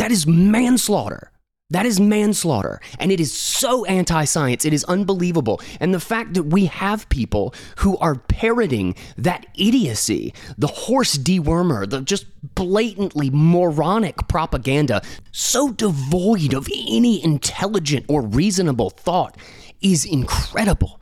[0.02, 1.30] That is manslaughter.
[1.70, 2.80] That is manslaughter.
[2.98, 4.64] And it is so anti science.
[4.64, 5.60] It is unbelievable.
[5.78, 11.88] And the fact that we have people who are parroting that idiocy, the horse dewormer,
[11.88, 19.36] the just blatantly moronic propaganda, so devoid of any intelligent or reasonable thought,
[19.80, 21.00] is incredible.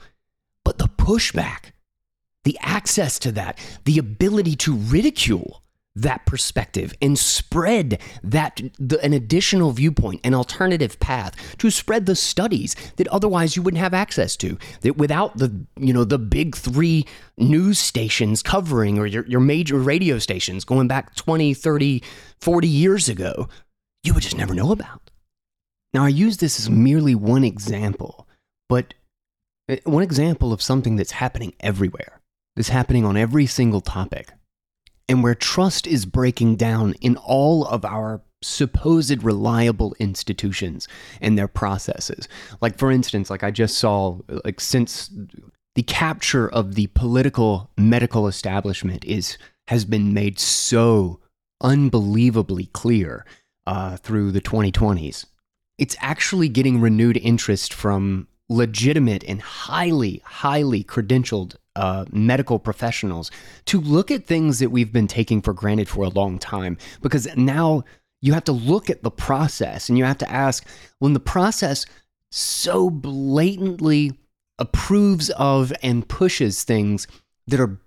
[0.62, 1.72] But the pushback,
[2.44, 5.59] the access to that, the ability to ridicule,
[5.96, 12.14] that perspective and spread that the, an additional viewpoint an alternative path to spread the
[12.14, 16.54] studies that otherwise you wouldn't have access to that without the you know the big
[16.56, 17.04] 3
[17.38, 22.02] news stations covering or your, your major radio stations going back 20 30
[22.40, 23.48] 40 years ago
[24.02, 25.10] you would just never know about.
[25.92, 28.28] Now i use this as merely one example
[28.68, 28.94] but
[29.68, 32.20] uh, one example of something that's happening everywhere
[32.56, 34.32] is happening on every single topic,
[35.10, 40.86] and where trust is breaking down in all of our supposed reliable institutions
[41.20, 42.28] and their processes.
[42.60, 45.10] Like, for instance, like I just saw, like, since
[45.74, 51.18] the capture of the political medical establishment is has been made so
[51.60, 53.26] unbelievably clear
[53.66, 55.26] uh, through the 2020s.
[55.76, 63.30] It's actually getting renewed interest from legitimate and highly, highly credentialed uh, medical professionals
[63.66, 66.76] to look at things that we've been taking for granted for a long time.
[67.00, 67.84] Because now
[68.20, 70.66] you have to look at the process and you have to ask
[70.98, 71.86] when the process
[72.30, 74.12] so blatantly
[74.58, 77.06] approves of and pushes things
[77.46, 77.80] that are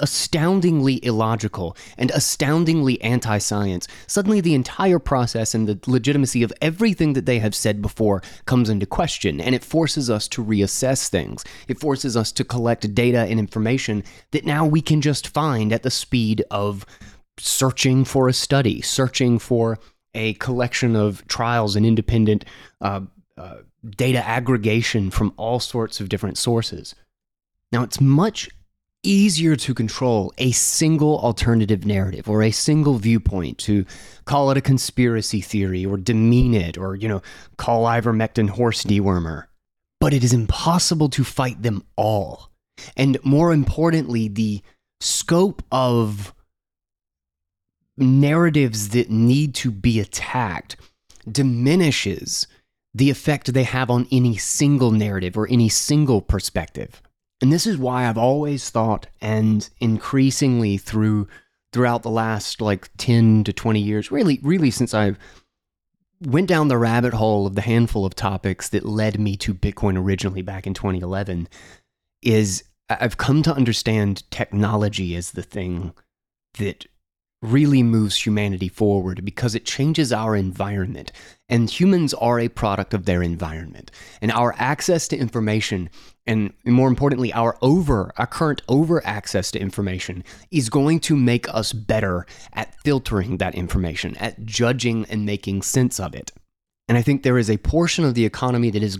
[0.00, 7.12] astoundingly illogical and astoundingly anti science, suddenly the entire process and the legitimacy of everything
[7.14, 9.40] that they have said before comes into question.
[9.40, 11.44] And it forces us to reassess things.
[11.68, 15.82] It forces us to collect data and information that now we can just find at
[15.82, 16.86] the speed of
[17.38, 19.78] searching for a study, searching for
[20.14, 22.44] a collection of trials and independent
[22.80, 23.00] uh,
[23.36, 23.56] uh,
[23.96, 26.94] data aggregation from all sorts of different sources.
[27.72, 28.48] Now, it's much
[29.04, 33.84] easier to control a single alternative narrative or a single viewpoint to
[34.24, 37.22] call it a conspiracy theory or demean it or, you know,
[37.56, 39.44] call ivermectin horse dewormer.
[40.00, 42.50] But it is impossible to fight them all.
[42.96, 44.62] And more importantly, the
[45.00, 46.34] scope of
[47.96, 50.76] narratives that need to be attacked
[51.30, 52.46] diminishes
[52.94, 57.02] the effect they have on any single narrative or any single perspective.
[57.44, 61.28] And this is why I've always thought, and increasingly through
[61.74, 65.18] throughout the last like 10 to 20 years, really, really since I've
[66.22, 69.98] went down the rabbit hole of the handful of topics that led me to Bitcoin
[70.02, 71.46] originally back in 2011,
[72.22, 75.92] is I've come to understand technology as the thing
[76.56, 76.86] that
[77.44, 81.12] really moves humanity forward because it changes our environment.
[81.48, 83.90] And humans are a product of their environment.
[84.22, 85.90] And our access to information,
[86.26, 91.46] and more importantly, our over, our current over access to information, is going to make
[91.52, 96.32] us better at filtering that information, at judging and making sense of it.
[96.88, 98.98] And I think there is a portion of the economy that is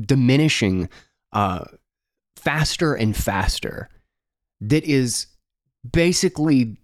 [0.00, 0.88] diminishing
[1.32, 1.64] uh,
[2.36, 3.88] faster and faster
[4.60, 5.26] that is
[5.90, 6.78] basically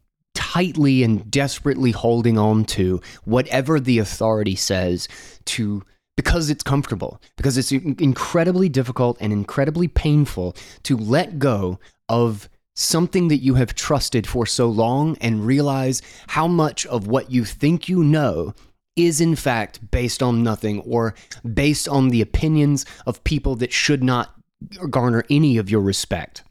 [0.51, 5.07] tightly and desperately holding on to whatever the authority says
[5.45, 5.81] to
[6.17, 13.29] because it's comfortable because it's incredibly difficult and incredibly painful to let go of something
[13.29, 17.89] that you have trusted for so long and realize how much of what you think
[17.89, 18.53] you know
[18.97, 21.15] is in fact based on nothing or
[21.55, 24.35] based on the opinions of people that should not
[24.91, 26.43] garner any of your respect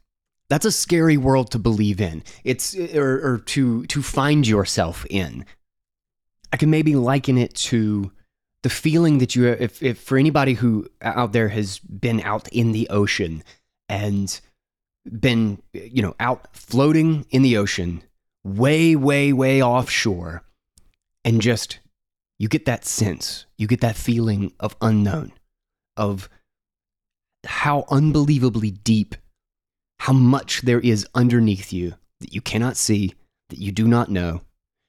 [0.50, 2.22] that's a scary world to believe in.
[2.44, 5.46] It's or, or to to find yourself in.
[6.52, 8.10] I can maybe liken it to
[8.62, 12.48] the feeling that you if, if for anybody who uh, out there has been out
[12.48, 13.42] in the ocean
[13.88, 14.40] and
[15.18, 18.02] been you know out floating in the ocean
[18.44, 20.42] way way way offshore
[21.24, 21.78] and just
[22.38, 25.32] you get that sense you get that feeling of unknown
[25.96, 26.28] of
[27.46, 29.14] how unbelievably deep
[30.00, 33.14] how much there is underneath you that you cannot see,
[33.50, 34.40] that you do not know,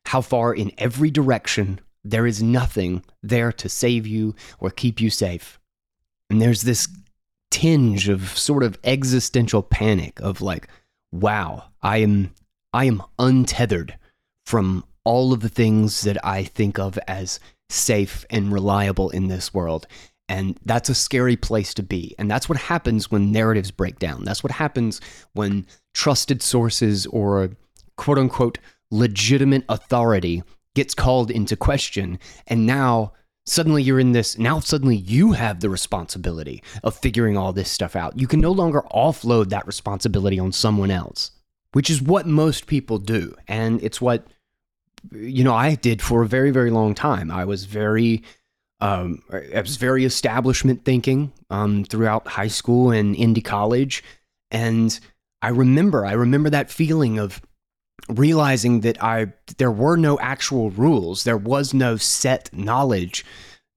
[0.06, 5.10] how far in every direction there is nothing there to save you or keep you
[5.10, 5.60] safe.
[6.30, 6.88] And there's this
[7.50, 10.70] tinge of sort of existential panic of like,
[11.12, 12.34] wow, I am
[12.74, 13.98] I am untethered
[14.46, 17.38] from all of the things that I think of as
[17.70, 19.88] safe and reliable in this world.
[20.32, 22.16] And that's a scary place to be.
[22.18, 24.24] And that's what happens when narratives break down.
[24.24, 25.02] That's what happens
[25.34, 27.50] when trusted sources or
[27.98, 28.58] quote unquote
[28.92, 30.42] legitimate authority
[30.74, 32.18] gets called into question.
[32.48, 33.12] And now
[33.46, 37.98] suddenly you're in this, now suddenly you have the responsibility of figuring all this stuff
[37.98, 38.18] out.
[38.18, 41.32] You can no longer offload that responsibility on someone else,
[41.74, 43.36] which is what most people do.
[43.50, 44.28] And it's what,
[45.12, 47.30] you know, I did for a very, very long time.
[47.30, 48.24] I was very
[48.82, 54.04] um, was very establishment thinking um, throughout high school and into college,
[54.50, 55.00] and
[55.42, 57.42] I remember I remember that feeling of
[58.10, 63.24] realizing that I there were no actual rules, there was no set knowledge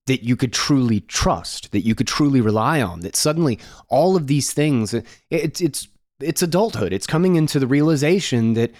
[0.06, 3.00] that you could truly trust, that you could truly rely on.
[3.00, 4.94] That suddenly all of these things,
[5.30, 5.88] it's it's
[6.20, 6.92] it's adulthood.
[6.92, 8.72] It's coming into the realization that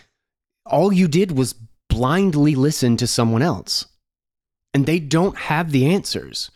[0.66, 1.54] all you did was
[1.88, 3.86] blindly listen to someone else
[4.74, 6.50] and they don't have the answers.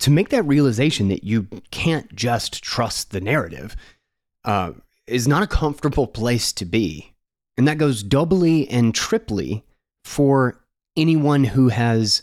[0.00, 3.76] To make that realization that you can't just trust the narrative,
[4.44, 4.72] uh,
[5.06, 7.12] is not a comfortable place to be.
[7.56, 9.64] And that goes doubly and triply
[10.04, 10.60] for
[10.96, 12.22] anyone who has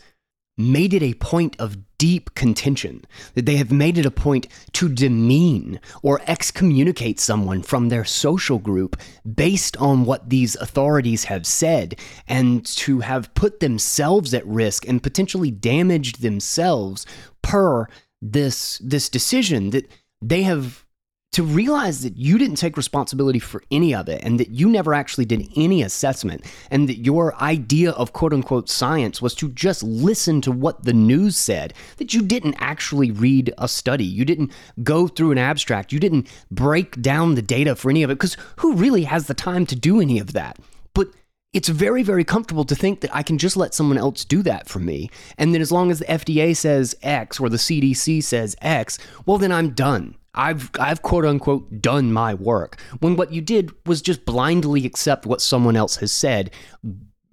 [0.57, 4.89] made it a point of deep contention, that they have made it a point to
[4.89, 8.99] demean or excommunicate someone from their social group
[9.35, 11.93] based on what these authorities have said,
[12.27, 17.05] and to have put themselves at risk and potentially damaged themselves
[17.43, 17.87] per
[18.19, 19.87] this this decision that
[20.23, 20.83] they have
[21.31, 24.93] to realize that you didn't take responsibility for any of it and that you never
[24.93, 29.81] actually did any assessment and that your idea of quote unquote science was to just
[29.81, 34.51] listen to what the news said, that you didn't actually read a study, you didn't
[34.83, 38.35] go through an abstract, you didn't break down the data for any of it, because
[38.57, 40.59] who really has the time to do any of that?
[40.93, 41.07] But
[41.53, 44.67] it's very, very comfortable to think that I can just let someone else do that
[44.67, 45.09] for me.
[45.37, 49.37] And then as long as the FDA says X or the CDC says X, well,
[49.37, 50.15] then I'm done.
[50.33, 52.79] I've I've quote unquote done my work.
[52.99, 56.51] When what you did was just blindly accept what someone else has said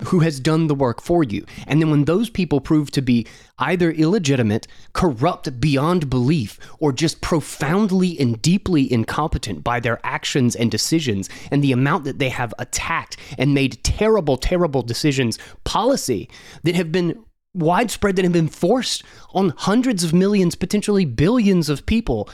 [0.05, 1.45] who has done the work for you.
[1.67, 3.27] And then when those people prove to be
[3.59, 10.71] either illegitimate, corrupt beyond belief, or just profoundly and deeply incompetent by their actions and
[10.71, 16.29] decisions and the amount that they have attacked and made terrible, terrible decisions, policy
[16.63, 17.25] that have been
[17.55, 19.03] widespread, that have been forced
[19.35, 22.29] on hundreds of millions, potentially billions of people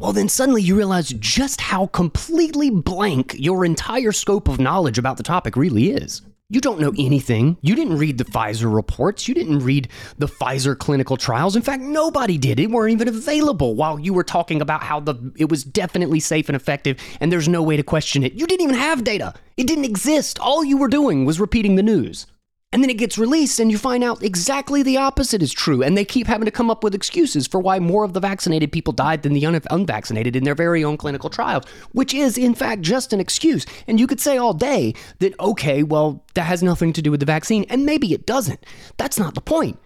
[0.00, 5.18] well, then suddenly you realize just how completely blank your entire scope of knowledge about
[5.18, 6.22] the topic really is.
[6.52, 7.58] You don't know anything.
[7.60, 9.28] You didn't read the Pfizer reports.
[9.28, 9.88] You didn't read
[10.18, 11.54] the Pfizer clinical trials.
[11.54, 12.58] In fact, nobody did.
[12.58, 16.48] It weren't even available while you were talking about how the it was definitely safe
[16.48, 18.32] and effective and there's no way to question it.
[18.32, 19.34] You didn't even have data.
[19.58, 20.40] It didn't exist.
[20.40, 22.26] All you were doing was repeating the news.
[22.72, 25.82] And then it gets released, and you find out exactly the opposite is true.
[25.82, 28.70] And they keep having to come up with excuses for why more of the vaccinated
[28.70, 32.54] people died than the un- unvaccinated in their very own clinical trials, which is, in
[32.54, 33.66] fact, just an excuse.
[33.88, 37.18] And you could say all day that, okay, well, that has nothing to do with
[37.18, 37.66] the vaccine.
[37.68, 38.64] And maybe it doesn't.
[38.98, 39.76] That's not the point.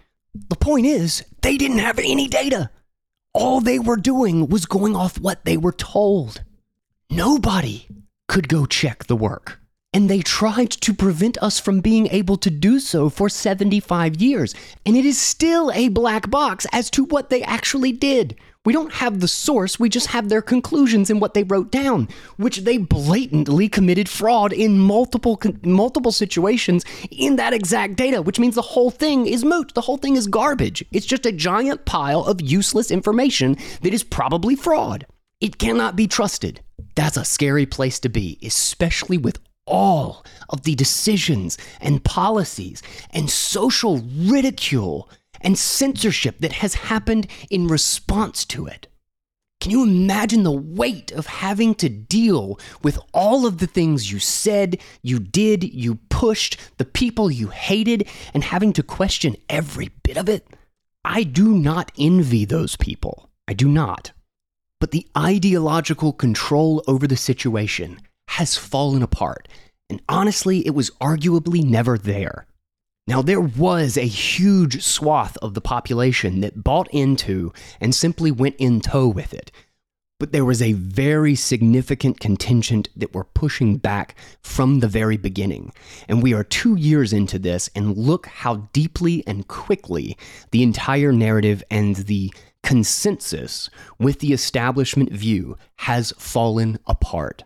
[0.51, 2.68] The point is, they didn't have any data.
[3.32, 6.43] All they were doing was going off what they were told.
[7.09, 7.89] Nobody
[8.28, 9.59] could go check the work
[9.95, 14.55] and they tried to prevent us from being able to do so for 75 years.
[14.85, 18.37] And it is still a black box as to what they actually did.
[18.65, 22.09] We don't have the source, we just have their conclusions and what they wrote down,
[22.39, 28.55] which they blatantly committed fraud in multiple multiple situations in that exact data, which means
[28.55, 29.75] the whole thing is moot.
[29.75, 30.83] The whole thing is garbage.
[30.93, 35.07] It's just a giant pile of useless information that is probably fraud.
[35.43, 36.63] It cannot be trusted.
[36.95, 43.31] That's a scary place to be, especially with all of the decisions and policies and
[43.31, 45.09] social ridicule
[45.41, 48.89] and censorship that has happened in response to it.
[49.61, 54.19] Can you imagine the weight of having to deal with all of the things you
[54.19, 60.19] said, you did, you pushed, the people you hated, and having to question every bit
[60.19, 60.47] of it?
[61.05, 63.31] I do not envy those people.
[63.49, 64.12] I do not.
[64.81, 69.49] But the ideological control over the situation has fallen apart,
[69.91, 72.47] and honestly, it was arguably never there.
[73.07, 78.57] Now, there was a huge swath of the population that bought into and simply went
[78.57, 79.53] in tow with it.
[80.18, 85.72] But there was a very significant contingent that were pushing back from the very beginning.
[86.09, 90.16] And we are two years into this, and look how deeply and quickly
[90.51, 93.68] the entire narrative and the consensus
[93.99, 97.45] with the establishment view has fallen apart.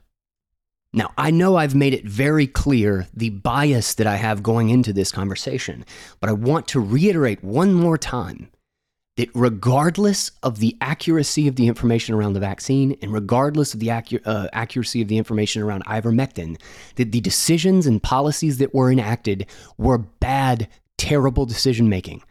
[0.93, 4.93] Now, I know I've made it very clear the bias that I have going into
[4.93, 5.85] this conversation,
[6.21, 8.51] but I want to reiterate one more time
[9.19, 13.89] that regardless of the accuracy of the information around the vaccine and regardless of the
[13.89, 16.59] acu- uh, accuracy of the information around ivermectin,
[16.95, 19.45] that the decisions and policies that were enacted
[19.77, 22.23] were bad, terrible decision making.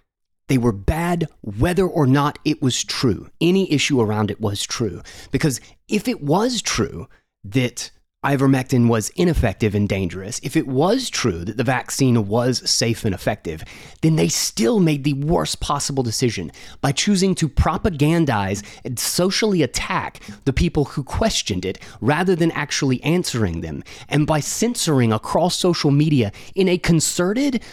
[0.47, 3.29] They were bad whether or not it was true.
[3.41, 5.01] Any issue around it was true.
[5.29, 7.07] Because if it was true
[7.43, 7.91] that
[8.28, 13.15] ivermectin was ineffective and dangerous, if it was true that the vaccine was safe and
[13.15, 13.63] effective,
[14.01, 16.51] then they still made the worst possible decision
[16.82, 23.01] by choosing to propagandize and socially attack the people who questioned it rather than actually
[23.01, 27.63] answering them, and by censoring across social media in a concerted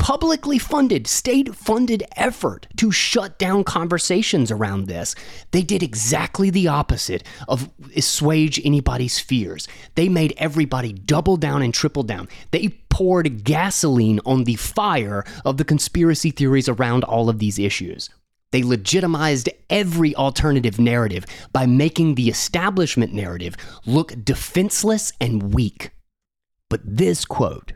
[0.00, 5.14] publicly funded, state funded effort to shut down conversations around this.
[5.50, 9.68] They did exactly the opposite of assuage anybody's fears.
[9.96, 12.28] They made everybody double down and triple down.
[12.50, 18.08] They poured gasoline on the fire of the conspiracy theories around all of these issues.
[18.52, 25.90] They legitimized every alternative narrative by making the establishment narrative look defenseless and weak.
[26.70, 27.74] But this quote,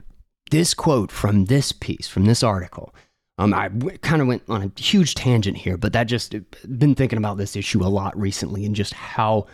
[0.54, 2.94] this quote from this piece, from this article,
[3.38, 6.32] um, I w- kind of went on a huge tangent here, but that just
[6.78, 9.48] been thinking about this issue a lot recently and just how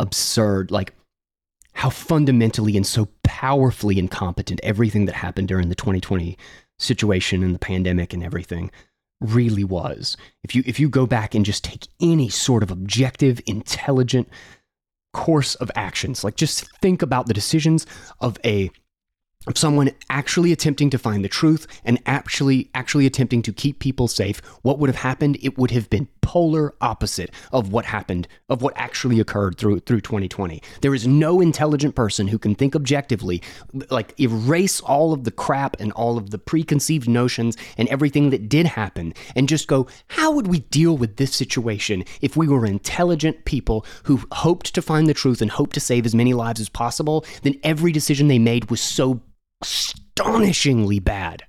[0.00, 0.92] absurd, like
[1.74, 6.36] how fundamentally and so powerfully incompetent everything that happened during the 2020
[6.80, 8.72] situation and the pandemic and everything
[9.20, 10.16] really was.
[10.42, 14.28] If you if you go back and just take any sort of objective, intelligent
[15.12, 17.86] course of actions, like just think about the decisions
[18.20, 18.72] of a
[19.56, 24.42] someone actually attempting to find the truth and actually actually attempting to keep people safe
[24.62, 25.38] what would have happened?
[25.40, 29.98] It would have been polar opposite of what happened of what actually occurred through through
[29.98, 33.40] 2020 there is no intelligent person who can think objectively
[33.88, 38.46] like erase all of the crap and all of the preconceived notions and everything that
[38.46, 42.66] did happen and just go how would we deal with this situation if we were
[42.66, 46.60] intelligent people who hoped to find the truth and hoped to save as many lives
[46.60, 47.24] as possible?
[47.42, 49.20] Then every decision they made was so
[49.60, 51.44] astonishingly bad.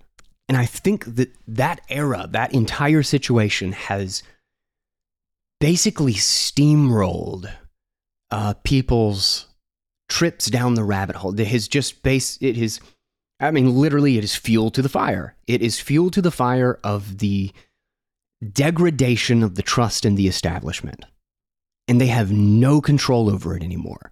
[0.47, 4.24] And I think that that era, that entire situation has
[5.60, 7.51] basically steamrolled
[8.32, 9.47] uh, people's
[10.07, 11.39] trips down the rabbit hole.
[11.39, 12.80] It has just base it has
[13.39, 15.36] I mean literally it is fuel to the fire.
[15.47, 17.51] It is fuel to the fire of the
[18.51, 21.05] degradation of the trust in the establishment.
[21.88, 24.12] And they have no control over it anymore.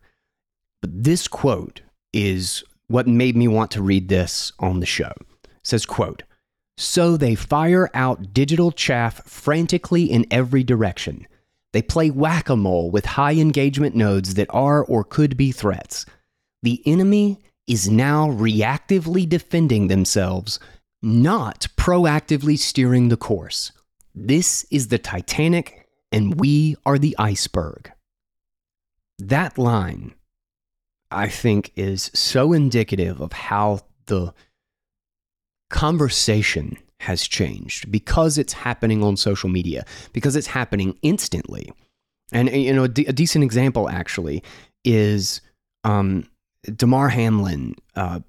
[0.82, 1.82] But this quote
[2.14, 5.14] is what made me want to read this on the show.
[5.44, 6.24] It says, quote,
[6.78, 11.28] so they fire out digital chaff frantically in every direction.
[11.74, 16.06] They play whack a mole with high engagement nodes that are or could be threats.
[16.64, 20.60] The enemy is now reactively defending themselves,
[21.02, 23.72] not proactively steering the course.
[24.16, 27.92] This is the Titanic, and we are the iceberg.
[29.20, 30.14] That line
[31.12, 34.34] I think is so indicative of how the
[35.70, 41.72] conversation has changed because it's happening on social media, because it's happening instantly.
[42.32, 44.44] And, you know, a, decent example actually
[44.84, 45.42] is
[45.84, 46.26] um,
[46.64, 48.20] Damar Hamlin uh,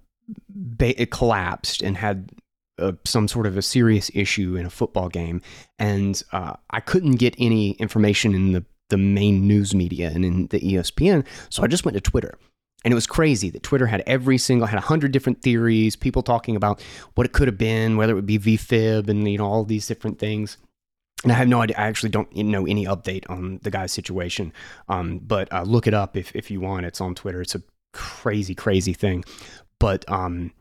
[0.49, 2.31] ba- collapsed and had
[2.79, 5.43] uh, some sort of a serious issue in a football game.
[5.81, 10.47] And uh, I couldn't get any information in the, the main news media and in
[10.49, 11.26] the ESPN.
[11.49, 12.39] So I just went to Twitter
[12.85, 16.22] and it was crazy that Twitter had every single had a hundred different theories, people
[16.22, 16.81] talking about
[17.14, 19.87] what it could have been, whether it would be VFib and you know all these
[19.87, 20.59] different things.
[21.24, 21.76] And I have no idea.
[21.76, 24.53] I actually don't know any update on the guy's situation.
[24.89, 26.87] Um, but uh, look it up if if you want.
[26.87, 27.41] It's on Twitter.
[27.41, 27.62] It's a
[27.93, 29.24] crazy, crazy thing.
[29.81, 30.53] But um,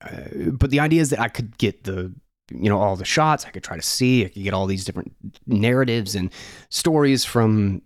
[0.00, 2.14] uh, but the idea is that I could get the
[2.50, 4.84] you know all the shots i could try to see i could get all these
[4.84, 5.12] different
[5.46, 6.32] narratives and
[6.68, 7.82] stories from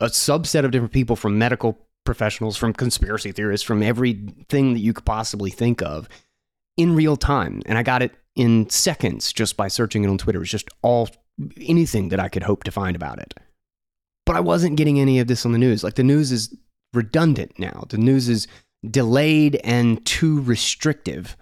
[0.00, 4.92] a subset of different people from medical professionals, from conspiracy theorists, from everything that you
[4.92, 6.08] could possibly think of
[6.76, 7.62] in real time.
[7.66, 10.38] And I got it in seconds just by searching it on Twitter.
[10.38, 11.08] It was just all
[11.60, 13.34] anything that I could hope to find about it.
[14.24, 15.82] But I wasn't getting any of this on the news.
[15.82, 16.54] Like the news is
[16.92, 18.46] redundant now, the news is
[18.88, 21.36] delayed and too restrictive.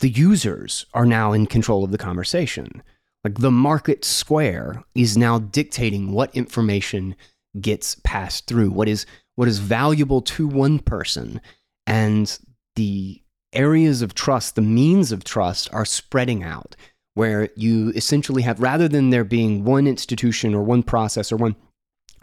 [0.00, 2.82] The users are now in control of the conversation.
[3.24, 7.14] Like the market square is now dictating what information
[7.60, 9.06] gets passed through, what is
[9.36, 11.40] what is valuable to one person
[11.86, 12.38] and
[12.76, 13.20] the
[13.52, 16.76] areas of trust, the means of trust are spreading out
[17.14, 21.54] where you essentially have, rather than there being one institution or one process or one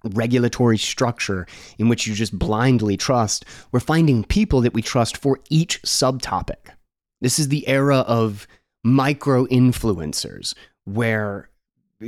[0.04, 1.46] regulatory structure
[1.78, 6.74] in which you just blindly trust, we're finding people that we trust for each subtopic.
[7.22, 8.48] This is the era of
[8.84, 10.54] micro influencers
[10.86, 11.50] where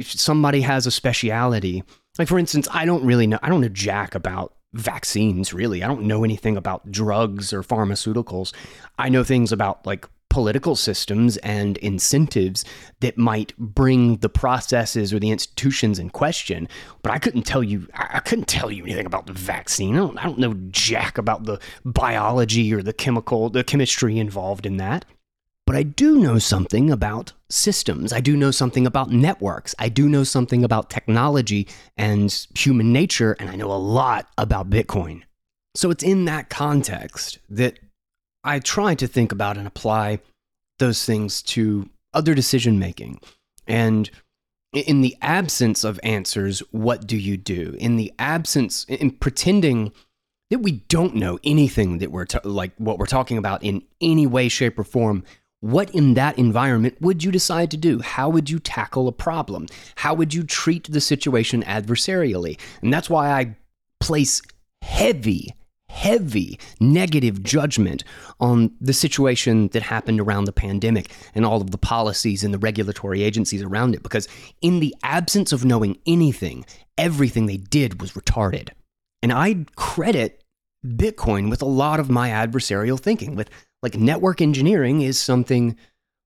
[0.01, 1.83] somebody has a speciality.
[2.17, 5.83] Like, for instance, I don't really know, I don't know jack about vaccines, really.
[5.83, 8.53] I don't know anything about drugs or pharmaceuticals.
[8.97, 12.63] I know things about like political systems and incentives
[13.01, 16.69] that might bring the processes or the institutions in question.
[17.03, 19.95] But I couldn't tell you, I couldn't tell you anything about the vaccine.
[19.95, 24.65] I don't, I don't know jack about the biology or the chemical, the chemistry involved
[24.65, 25.03] in that.
[25.71, 28.11] But I do know something about systems.
[28.11, 29.73] I do know something about networks.
[29.79, 31.65] I do know something about technology
[31.95, 35.21] and human nature, and I know a lot about Bitcoin.
[35.73, 37.79] So it's in that context that
[38.43, 40.19] I try to think about and apply
[40.79, 43.21] those things to other decision making.
[43.65, 44.11] And
[44.73, 47.77] in the absence of answers, what do you do?
[47.79, 49.93] In the absence, in pretending
[50.49, 54.49] that we don't know anything that we're like what we're talking about in any way,
[54.49, 55.23] shape, or form,
[55.61, 58.01] what in that environment would you decide to do?
[58.01, 59.67] How would you tackle a problem?
[59.95, 62.59] How would you treat the situation adversarially?
[62.81, 63.55] And that's why I
[63.99, 64.41] place
[64.81, 65.53] heavy,
[65.87, 68.03] heavy negative judgment
[68.39, 72.59] on the situation that happened around the pandemic and all of the policies and the
[72.59, 74.01] regulatory agencies around it.
[74.01, 74.27] Because
[74.61, 76.65] in the absence of knowing anything,
[76.97, 78.69] everything they did was retarded.
[79.21, 80.43] And I credit
[80.83, 83.51] Bitcoin with a lot of my adversarial thinking, with
[83.81, 85.75] like network engineering is something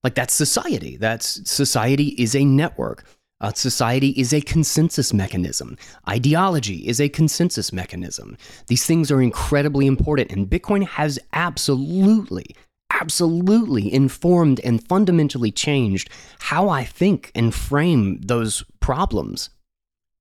[0.03, 0.97] like that's society.
[0.97, 3.05] That's society is a network.
[3.41, 5.77] Uh, society is a consensus mechanism.
[6.07, 8.37] Ideology is a consensus mechanism.
[8.67, 12.45] These things are incredibly important, and Bitcoin has absolutely,
[12.91, 19.49] absolutely informed and fundamentally changed how I think and frame those problems.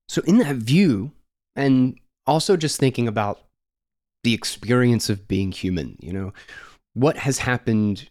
[0.08, 1.12] So, in that view,
[1.54, 3.40] and also just thinking about
[4.24, 6.32] the experience of being human, you know,
[6.94, 8.08] what has happened?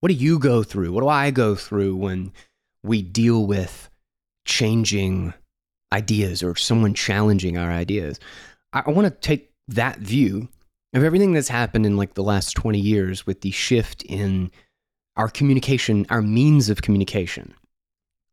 [0.00, 0.92] What do you go through?
[0.92, 2.32] What do I go through when
[2.82, 3.88] we deal with
[4.44, 5.32] changing
[5.92, 8.18] ideas or someone challenging our ideas?
[8.72, 10.48] I, I want to take that view
[10.92, 14.50] of everything that's happened in like the last 20 years with the shift in
[15.16, 17.54] our communication, our means of communication.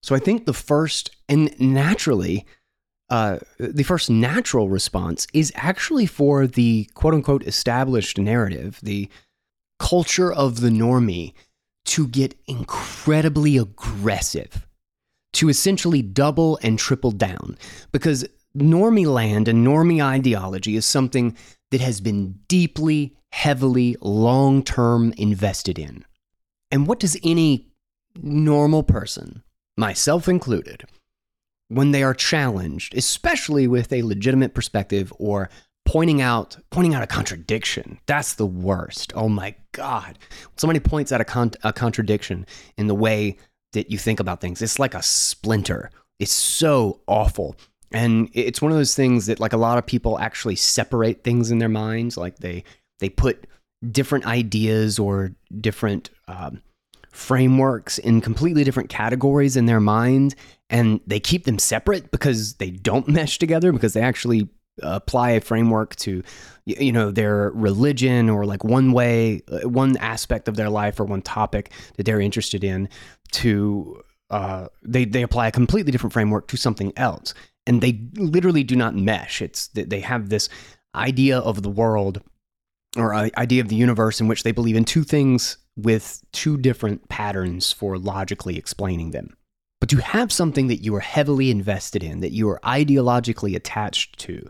[0.03, 2.45] So I think the first and naturally,
[3.09, 9.09] uh, the first natural response is actually for the quote unquote established narrative, the
[9.81, 11.33] culture of the normie
[11.85, 14.67] to get incredibly aggressive,
[15.33, 17.57] to essentially double and triple down.
[17.91, 18.23] Because
[18.55, 21.35] normie land and normie ideology is something
[21.71, 26.05] that has been deeply, heavily, long term invested in.
[26.69, 27.71] And what does any
[28.21, 29.41] normal person,
[29.77, 30.83] myself included,
[31.69, 35.49] when they are challenged, especially with a legitimate perspective or
[35.91, 37.99] pointing out pointing out a contradiction.
[38.05, 39.11] That's the worst.
[39.13, 40.17] Oh my god.
[40.55, 42.45] Somebody points out a, con- a contradiction
[42.77, 43.35] in the way
[43.73, 44.61] that you think about things.
[44.61, 45.91] It's like a splinter.
[46.17, 47.57] It's so awful.
[47.91, 51.51] And it's one of those things that like a lot of people actually separate things
[51.51, 52.15] in their minds.
[52.15, 52.63] Like they
[53.01, 53.45] they put
[53.91, 56.61] different ideas or different um,
[57.09, 60.35] frameworks in completely different categories in their mind
[60.69, 64.47] and they keep them separate because they don't mesh together because they actually
[64.81, 66.23] apply a framework to
[66.65, 71.05] you know their religion or like one way uh, one aspect of their life or
[71.05, 72.87] one topic that they're interested in
[73.31, 74.01] to
[74.31, 77.33] uh, they they apply a completely different framework to something else.
[77.67, 79.41] And they literally do not mesh.
[79.41, 80.49] It's they have this
[80.95, 82.21] idea of the world
[82.97, 87.07] or idea of the universe in which they believe in two things with two different
[87.07, 89.37] patterns for logically explaining them
[89.81, 94.17] but to have something that you are heavily invested in, that you are ideologically attached
[94.19, 94.47] to,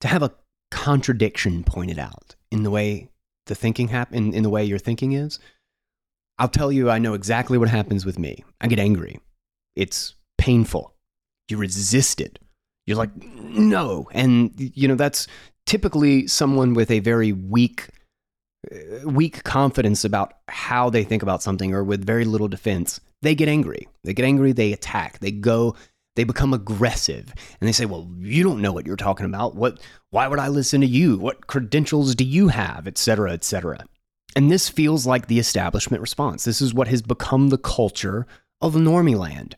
[0.00, 0.32] to have a
[0.70, 3.10] contradiction pointed out in the way
[3.46, 5.40] the thinking happen in, in the way your thinking is,
[6.38, 8.44] I'll tell you, I know exactly what happens with me.
[8.60, 9.18] I get angry.
[9.74, 10.94] It's painful.
[11.48, 12.38] You resist it.
[12.86, 14.08] You're like, no.
[14.12, 15.26] And, you know, that's
[15.66, 17.88] typically someone with a very weak,
[18.72, 23.34] uh, weak confidence about how they think about something or with very little defense they
[23.34, 23.88] get angry.
[24.04, 25.74] They get angry, they attack, they go,
[26.18, 27.32] they become aggressive.
[27.60, 29.54] And they say, Well, you don't know what you're talking about.
[29.54, 29.78] What
[30.10, 31.16] why would I listen to you?
[31.16, 32.88] What credentials do you have?
[32.88, 33.30] Etc.
[33.30, 33.84] Etc.
[34.34, 36.44] And this feels like the establishment response.
[36.44, 38.26] This is what has become the culture
[38.60, 39.56] of normie land.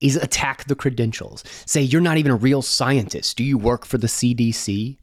[0.00, 1.44] Is attack the credentials.
[1.64, 3.36] Say you're not even a real scientist.
[3.36, 4.96] Do you work for the CDC?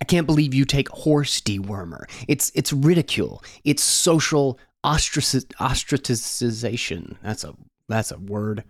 [0.00, 2.04] I can't believe you take horse dewormer.
[2.28, 3.42] It's it's ridicule.
[3.64, 7.16] It's social ostracization.
[7.22, 7.54] That's a
[7.88, 8.64] that's a word.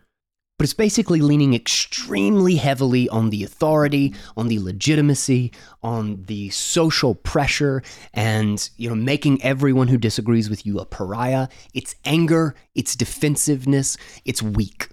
[0.56, 5.50] But it's basically leaning extremely heavily on the authority, on the legitimacy,
[5.82, 11.48] on the social pressure, and you know, making everyone who disagrees with you a pariah.
[11.74, 14.90] It's anger, it's defensiveness, it's weak.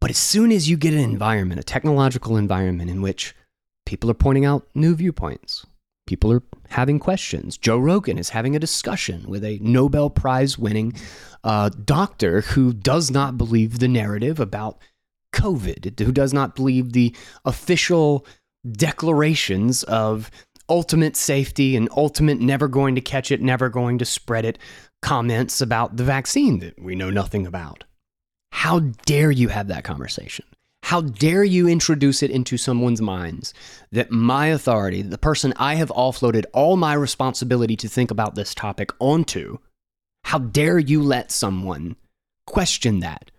[0.00, 3.34] But as soon as you get an environment, a technological environment in which
[3.84, 5.66] people are pointing out new viewpoints,
[6.08, 7.58] people are having questions.
[7.58, 10.94] Joe Rogan is having a discussion with a Nobel Prize winning
[11.44, 14.78] uh, doctor who does not believe the narrative about
[15.34, 18.26] COVID, who does not believe the official
[18.72, 20.30] declarations of
[20.70, 24.58] ultimate safety and ultimate never going to catch it, never going to spread it
[25.02, 27.84] comments about the vaccine that we know nothing about.
[28.52, 30.46] How dare you have that conversation?
[30.88, 33.52] How dare you introduce it into someone's minds
[33.92, 38.54] that my authority, the person I have offloaded all my responsibility to think about this
[38.54, 39.58] topic onto,
[40.24, 41.96] how dare you let someone
[42.46, 43.30] question that?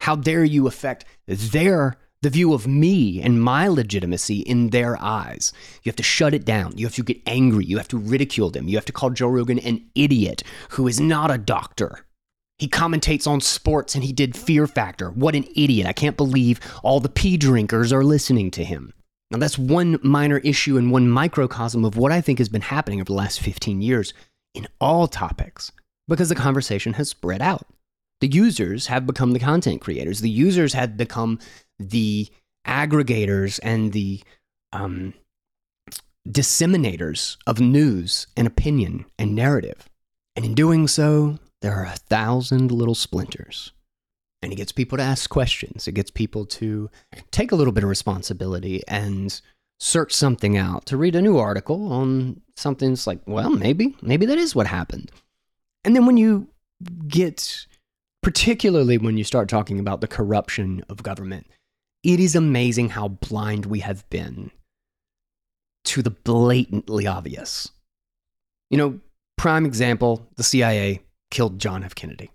[0.00, 5.52] How dare you affect their the view of me and my legitimacy in their eyes.
[5.84, 6.76] You have to shut it down.
[6.76, 7.66] You have to get angry.
[7.66, 8.66] You have to ridicule them.
[8.66, 12.04] You have to call Joe Rogan an idiot who is not a doctor.
[12.58, 15.10] He commentates on sports and he did Fear Factor.
[15.10, 15.86] What an idiot.
[15.86, 18.94] I can't believe all the pee drinkers are listening to him.
[19.30, 23.00] Now, that's one minor issue and one microcosm of what I think has been happening
[23.00, 24.14] over the last 15 years
[24.54, 25.72] in all topics
[26.08, 27.66] because the conversation has spread out.
[28.20, 31.38] The users have become the content creators, the users have become
[31.78, 32.28] the
[32.66, 34.22] aggregators and the
[34.72, 35.12] um,
[36.26, 39.88] disseminators of news and opinion and narrative.
[40.34, 43.72] And in doing so, there are a thousand little splinters.
[44.40, 45.88] And it gets people to ask questions.
[45.88, 46.88] It gets people to
[47.32, 49.40] take a little bit of responsibility and
[49.80, 54.26] search something out, to read a new article on something that's like, well, maybe, maybe
[54.26, 55.10] that is what happened.
[55.84, 56.46] And then when you
[57.08, 57.66] get,
[58.22, 61.48] particularly when you start talking about the corruption of government,
[62.04, 64.52] it is amazing how blind we have been
[65.86, 67.72] to the blatantly obvious.
[68.70, 69.00] You know,
[69.36, 71.02] prime example the CIA
[71.36, 71.94] killed John F.
[71.94, 72.30] Kennedy.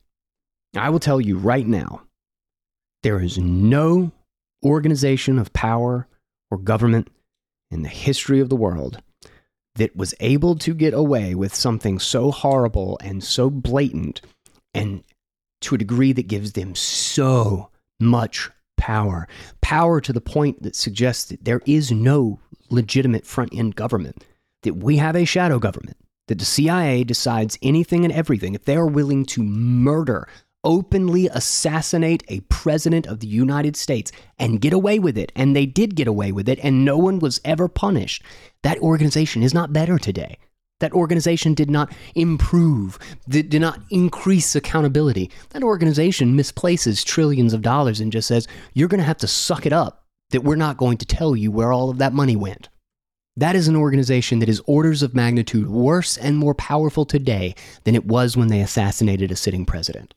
[0.77, 2.03] I will tell you right now
[3.01, 4.11] there is no
[4.63, 6.07] organization of power
[6.51, 7.07] or government
[7.71, 9.01] in the history of the world
[9.73, 14.21] that was able to get away with something so horrible and so blatant
[14.75, 15.03] and
[15.61, 19.27] to a degree that gives them so much power.
[19.61, 22.39] Power to the point that suggests that there is no
[22.69, 24.23] legitimate front end government,
[24.61, 25.97] that we have a shadow government,
[26.31, 28.55] that the CIA decides anything and everything.
[28.55, 30.29] If they are willing to murder,
[30.63, 35.65] openly assassinate a president of the United States and get away with it, and they
[35.65, 38.23] did get away with it, and no one was ever punished,
[38.63, 40.37] that organization is not better today.
[40.79, 45.29] That organization did not improve, did not increase accountability.
[45.49, 49.65] That organization misplaces trillions of dollars and just says, you're going to have to suck
[49.65, 52.69] it up that we're not going to tell you where all of that money went.
[53.41, 57.95] That is an organization that is orders of magnitude worse and more powerful today than
[57.95, 60.13] it was when they assassinated a sitting president.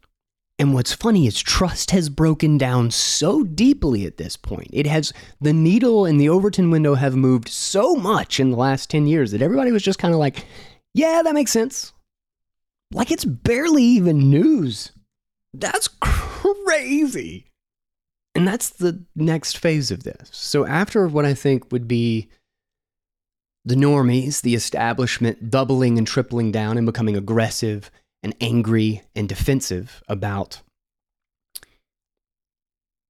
[0.59, 4.69] And what's funny is trust has broken down so deeply at this point.
[4.75, 5.11] It has,
[5.41, 9.31] the needle and the Overton window have moved so much in the last 10 years
[9.31, 10.45] that everybody was just kind of like,
[10.93, 11.95] yeah, that makes sense.
[12.93, 14.93] Like it's barely even news.
[15.55, 17.47] That's crazy.
[18.35, 20.29] And that's the next phase of this.
[20.31, 22.29] So, after what I think would be
[23.65, 27.91] the normies, the establishment doubling and tripling down and becoming aggressive
[28.23, 30.61] and angry and defensive about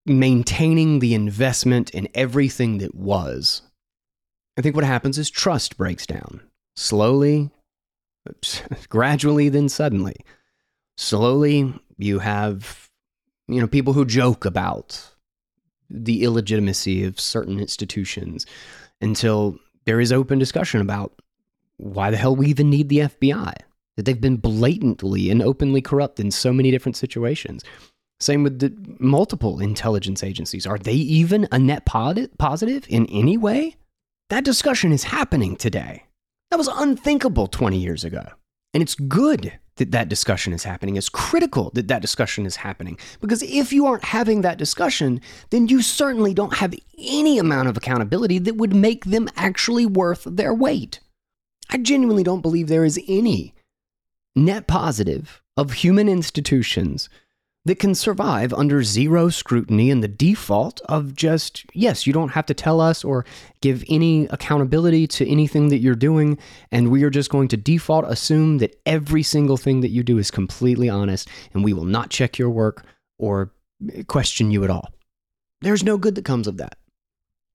[0.07, 3.63] maintaining the investment in everything that was,
[4.57, 6.41] I think what happens is trust breaks down
[6.77, 7.51] slowly,
[8.89, 10.17] gradually, then suddenly.
[10.97, 12.89] Slowly, you have
[13.49, 15.15] you know people who joke about
[15.91, 18.47] the illegitimacy of certain institutions
[19.01, 21.13] until there is open discussion about
[21.77, 23.55] why the hell we even need the FBI
[23.97, 27.63] that they've been blatantly and openly corrupt in so many different situations.
[28.21, 30.67] Same with the multiple intelligence agencies.
[30.67, 33.77] Are they even a net positive in any way?
[34.31, 36.05] That discussion is happening today.
[36.51, 38.25] That was unthinkable 20 years ago.
[38.73, 40.97] And it's good that that discussion is happening.
[40.97, 42.99] It's critical that that discussion is happening.
[43.21, 45.21] Because if you aren't having that discussion,
[45.51, 50.25] then you certainly don't have any amount of accountability that would make them actually worth
[50.25, 51.01] their weight.
[51.71, 53.55] I genuinely don't believe there is any
[54.37, 57.09] net positive of human institutions
[57.67, 62.45] that can survive under zero scrutiny and the default of just, yes, you don't have
[62.47, 63.25] to tell us or
[63.63, 66.39] give any accountability to anything that you're doing.
[66.71, 70.19] And we are just going to default assume that every single thing that you do
[70.19, 72.85] is completely honest and we will not check your work
[73.19, 73.51] or
[74.09, 74.91] question you at all.
[75.63, 76.77] There's no good that comes of that.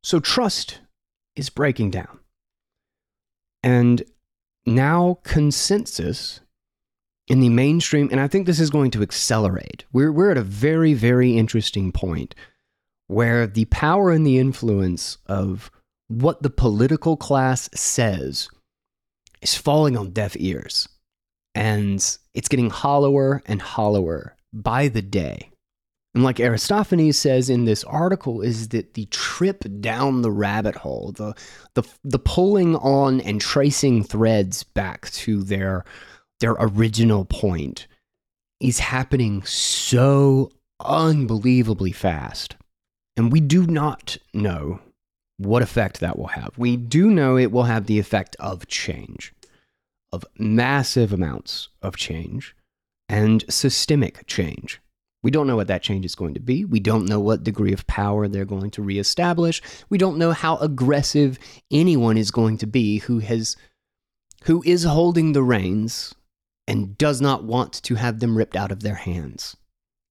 [0.01, 0.79] So trust
[1.35, 2.19] is breaking down.
[3.61, 4.01] And
[4.65, 6.39] now consensus
[7.29, 9.85] in the mainstream, and I think this is going to accelerate.
[9.93, 12.33] We're, we're at a very, very interesting point
[13.07, 15.71] where the power and the influence of
[16.07, 18.49] what the political class says
[19.41, 20.89] is falling on deaf ears.
[21.55, 21.95] And
[22.33, 25.51] it's getting hollower and hollower by the day.
[26.15, 31.11] And like Aristophanes says in this article, is that the trip down the rabbit hole,
[31.15, 31.35] the
[31.75, 35.85] the the pulling on and tracing threads back to their
[36.39, 37.87] their original point
[38.59, 42.55] is happening so unbelievably fast.
[43.15, 44.79] And we do not know
[45.37, 46.51] what effect that will have.
[46.57, 49.33] We do know it will have the effect of change,
[50.11, 52.55] of massive amounts of change
[53.07, 54.81] and systemic change.
[55.21, 56.63] We don't know what that change is going to be.
[56.63, 59.61] We don't know what degree of power they're going to reestablish.
[59.89, 61.37] We don't know how aggressive
[61.71, 63.57] anyone is going to be who has
[64.43, 66.15] who is holding the reins
[66.69, 69.57] and does not want to have them ripped out of their hands.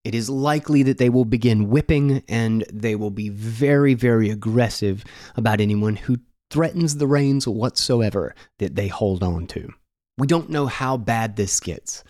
[0.05, 5.05] It is likely that they will begin whipping and they will be very, very aggressive
[5.37, 6.19] about anyone who
[6.51, 9.73] threatens the reins whatsoever that they hold on to.
[10.17, 12.05] We don't know how bad this gets.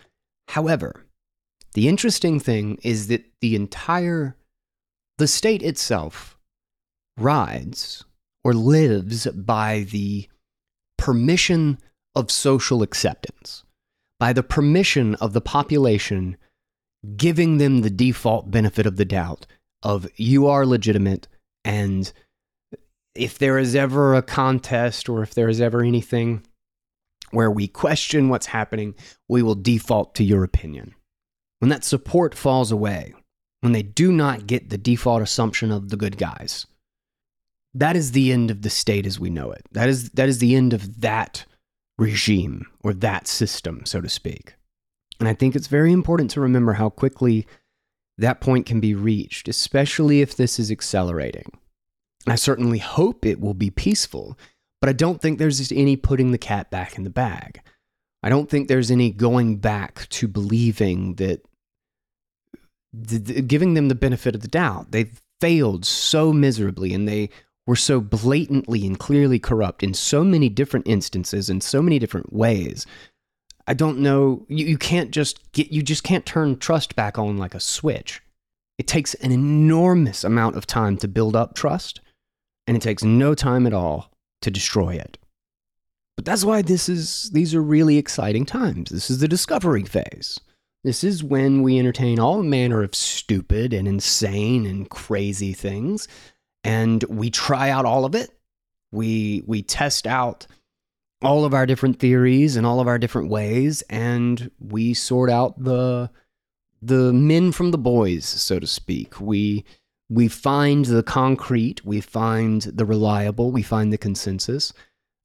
[0.47, 1.05] However,
[1.73, 4.35] the interesting thing is that the entire
[5.19, 6.39] the state itself
[7.17, 8.05] rides
[8.43, 10.27] or lives by the
[10.97, 11.77] permission
[12.15, 13.63] of social acceptance,
[14.19, 16.37] by the permission of the population
[17.15, 19.45] giving them the default benefit of the doubt
[19.81, 21.27] of you are legitimate
[21.63, 22.11] and
[23.15, 26.43] if there is ever a contest or if there is ever anything
[27.31, 28.95] where we question what's happening,
[29.27, 30.95] we will default to your opinion.
[31.59, 33.13] When that support falls away,
[33.61, 36.65] when they do not get the default assumption of the good guys,
[37.73, 39.63] that is the end of the state as we know it.
[39.73, 41.45] That is, that is the end of that
[41.99, 44.55] regime or that system, so to speak.
[45.19, 47.45] And I think it's very important to remember how quickly
[48.17, 51.51] that point can be reached, especially if this is accelerating.
[52.25, 54.37] I certainly hope it will be peaceful,
[54.81, 57.61] but I don't think there's any putting the cat back in the bag.
[58.23, 61.45] I don't think there's any going back to believing that
[63.47, 64.91] giving them the benefit of the doubt.
[64.91, 67.29] They've failed so miserably and they
[67.67, 72.33] were so blatantly and clearly corrupt in so many different instances in so many different
[72.33, 72.85] ways.
[73.67, 74.45] I don't know.
[74.47, 78.21] You, you can't just get, you just can't turn trust back on like a switch.
[78.79, 82.01] It takes an enormous amount of time to build up trust,
[82.65, 85.17] and it takes no time at all to destroy it.
[86.15, 88.89] But that's why this is, these are really exciting times.
[88.89, 90.39] This is the discovery phase.
[90.83, 96.07] This is when we entertain all manner of stupid and insane and crazy things,
[96.63, 98.31] and we try out all of it.
[98.91, 100.47] We we test out
[101.21, 105.63] all of our different theories and all of our different ways, and we sort out
[105.63, 106.09] the
[106.81, 109.19] the men from the boys, so to speak.
[109.19, 109.65] We
[110.09, 114.73] we find the concrete, we find the reliable, we find the consensus,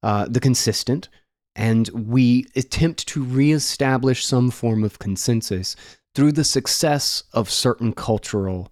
[0.03, 1.09] uh, the consistent,
[1.57, 5.75] and we attempt to reestablish some form of consensus
[6.15, 8.71] through the success of certain cultural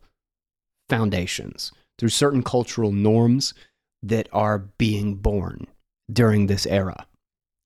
[0.88, 1.72] foundations,
[2.02, 3.54] through certain cultural norms
[4.02, 5.68] that are being born
[6.12, 7.06] during this era.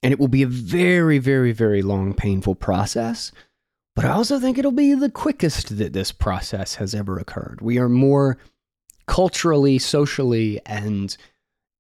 [0.03, 3.33] And it will be a very, very, very long, painful process.
[3.95, 7.63] But I also think it'll be the quickest that this process has ever occurred.
[7.63, 8.37] We are more
[9.07, 11.17] culturally, socially, and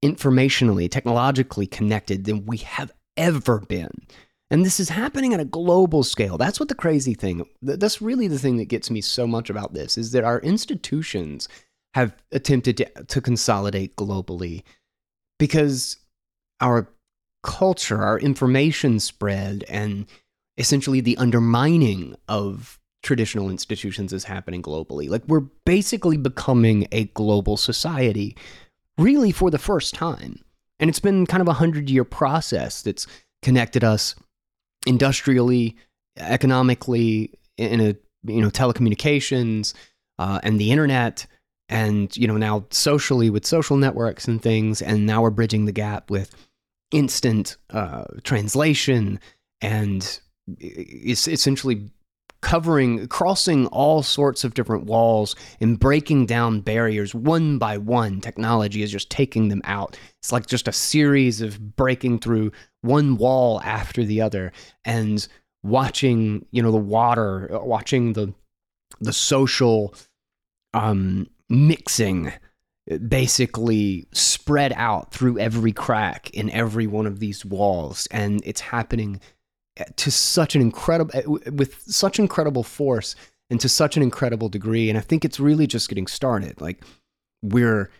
[0.02, 3.90] informationally, technologically connected than we have ever been.
[4.50, 6.38] And this is happening at a global scale.
[6.38, 9.74] That's what the crazy thing, that's really the thing that gets me so much about
[9.74, 11.50] this is that our institutions
[11.96, 14.62] have attempted to, to consolidate globally
[15.38, 15.96] because
[16.60, 16.92] our
[17.42, 20.04] culture, our information spread, and
[20.58, 25.08] essentially the undermining of traditional institutions is happening globally.
[25.08, 28.36] Like we're basically becoming a global society,
[28.98, 30.44] really for the first time.
[30.78, 33.06] And it's been kind of a hundred year process that's
[33.40, 34.14] connected us
[34.86, 35.78] industrially,
[36.18, 37.96] economically, in a
[38.30, 39.72] you know telecommunications
[40.18, 41.26] uh, and the internet,
[41.68, 45.72] and you know now socially with social networks and things, and now we're bridging the
[45.72, 46.34] gap with
[46.92, 49.18] instant uh, translation
[49.60, 50.20] and
[50.58, 51.90] it's essentially
[52.40, 58.20] covering, crossing all sorts of different walls and breaking down barriers one by one.
[58.20, 59.98] Technology is just taking them out.
[60.20, 62.52] It's like just a series of breaking through
[62.82, 64.52] one wall after the other
[64.84, 65.26] and
[65.62, 68.32] watching, you know, the water, watching the
[69.00, 69.94] the social
[70.72, 72.32] um, mixing
[73.08, 78.06] basically spread out through every crack in every one of these walls.
[78.10, 79.20] And it's happening
[79.96, 83.16] to such an incredible uh, with such incredible force
[83.50, 84.88] and to such an incredible degree.
[84.88, 86.60] And i think it's really just getting started.
[86.60, 86.84] Like
[87.42, 87.90] we're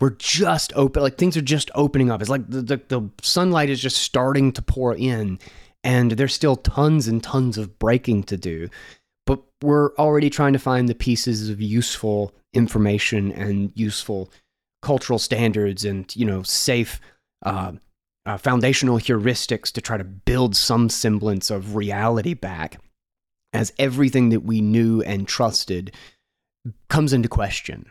[0.00, 2.20] we're just open like things are just opening up.
[2.20, 5.38] It's like the, the, the sunlight is just starting to pour in
[5.84, 8.68] and there's still tons and tons of breaking to do
[9.26, 14.30] but we're already trying to find the pieces of useful information and useful
[14.82, 17.00] cultural standards and you know safe
[17.44, 17.72] uh,
[18.26, 22.78] uh, foundational heuristics to try to build some semblance of reality back
[23.52, 25.94] as everything that we knew and trusted
[26.88, 27.90] comes into question.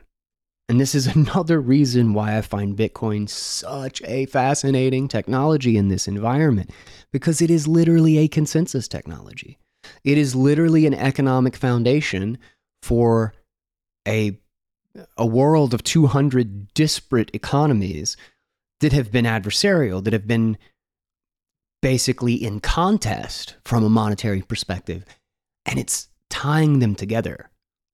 [0.69, 6.07] And this is another reason why I find Bitcoin such a fascinating technology in this
[6.07, 6.71] environment,
[7.11, 9.57] because it is literally a consensus technology.
[10.03, 12.37] It is literally an economic foundation
[12.81, 13.33] for
[14.07, 14.37] a,
[15.17, 18.17] a world of 200 disparate economies
[18.81, 20.57] that have been adversarial, that have been
[21.81, 25.05] basically in contest from a monetary perspective,
[25.65, 27.49] and it's tying them together.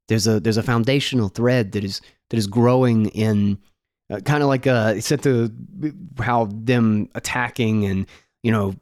[0.07, 3.59] There's a there's a foundational thread that is that is growing in
[4.09, 5.51] uh, kind of like uh, set to
[6.19, 8.07] how them attacking and
[8.41, 8.75] you know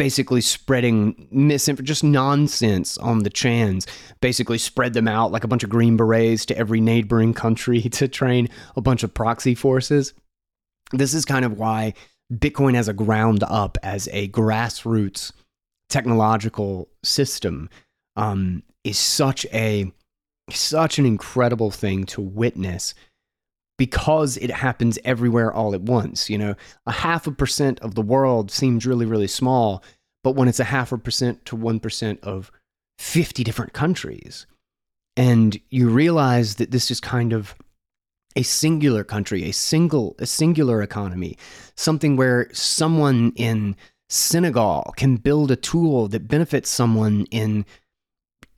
[0.00, 3.86] basically spreading misinformation, just nonsense on the Chans,
[4.22, 8.08] basically spread them out like a bunch of Green Berets to every neighboring country to
[8.08, 10.14] train a bunch of proxy forces.
[10.92, 11.92] This is kind of why
[12.32, 15.32] Bitcoin as a ground up, as a grassroots
[15.90, 17.68] technological system,
[18.16, 19.92] um, is such a
[20.48, 22.94] such an incredible thing to witness
[23.80, 26.28] because it happens everywhere all at once.
[26.28, 26.54] You know,
[26.84, 29.82] a half a percent of the world seems really, really small,
[30.22, 32.52] but when it's a half a percent to 1% of
[32.98, 34.44] 50 different countries,
[35.16, 37.54] and you realize that this is kind of
[38.36, 41.38] a singular country, a single, a singular economy,
[41.74, 43.76] something where someone in
[44.10, 47.64] Senegal can build a tool that benefits someone in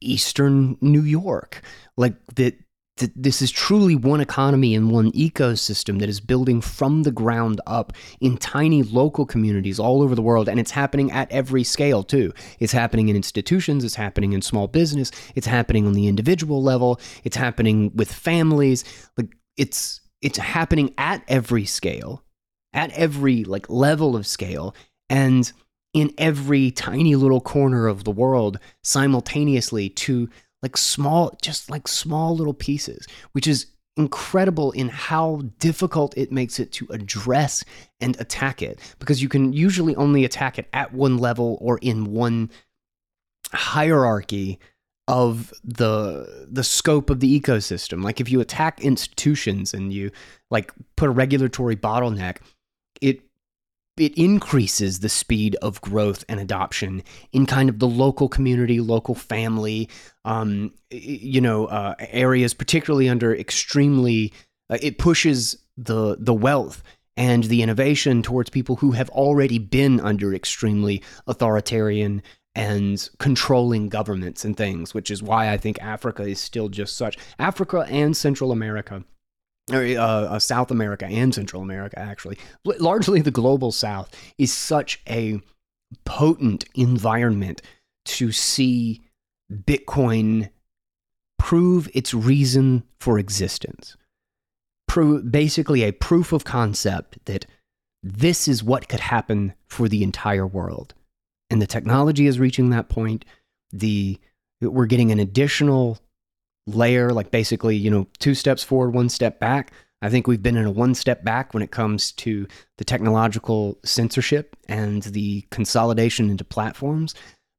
[0.00, 1.62] Eastern New York,
[1.96, 2.58] like that
[2.96, 7.92] this is truly one economy and one ecosystem that is building from the ground up
[8.20, 10.48] in tiny local communities all over the world.
[10.48, 12.32] And it's happening at every scale, too.
[12.60, 17.00] It's happening in institutions, it's happening in small business, it's happening on the individual level,
[17.24, 18.84] it's happening with families.
[19.16, 22.22] Like it's it's happening at every scale,
[22.72, 24.74] at every like level of scale.
[25.08, 25.50] And
[25.94, 30.28] in every tiny little corner of the world simultaneously to
[30.62, 36.58] like small, just like small little pieces, which is incredible in how difficult it makes
[36.58, 37.62] it to address
[38.00, 42.12] and attack it because you can usually only attack it at one level or in
[42.12, 42.50] one
[43.52, 44.58] hierarchy
[45.08, 48.02] of the the scope of the ecosystem.
[48.02, 50.10] Like if you attack institutions and you
[50.50, 52.38] like put a regulatory bottleneck
[53.02, 53.20] it
[54.02, 59.14] it increases the speed of growth and adoption in kind of the local community, local
[59.14, 59.88] family,
[60.24, 64.32] um, you know, uh, areas, particularly under extremely.
[64.68, 66.82] Uh, it pushes the the wealth
[67.16, 72.22] and the innovation towards people who have already been under extremely authoritarian
[72.54, 77.16] and controlling governments and things, which is why I think Africa is still just such.
[77.38, 79.04] Africa and Central America
[79.70, 85.40] uh, uh, South America and Central America, actually, largely the global South, is such a
[86.04, 87.62] potent environment
[88.04, 89.02] to see
[89.52, 90.50] Bitcoin
[91.38, 93.96] prove its reason for existence.
[94.88, 97.46] Pro- basically, a proof of concept that
[98.02, 100.94] this is what could happen for the entire world.
[101.50, 103.24] And the technology is reaching that point.
[103.70, 104.18] The
[104.60, 105.98] we're getting an additional
[106.66, 109.72] layer, like basically, you know, two steps forward, one step back.
[110.00, 112.46] I think we've been in a one step back when it comes to
[112.78, 117.14] the technological censorship and the consolidation into platforms.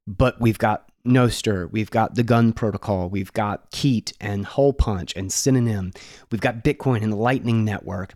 [0.06, 5.32] But we've got Nostr, we've got the Gun Protocol, we've got Keet and Holepunch and
[5.32, 5.92] Synonym,
[6.30, 8.14] we've got Bitcoin and the Lightning Network,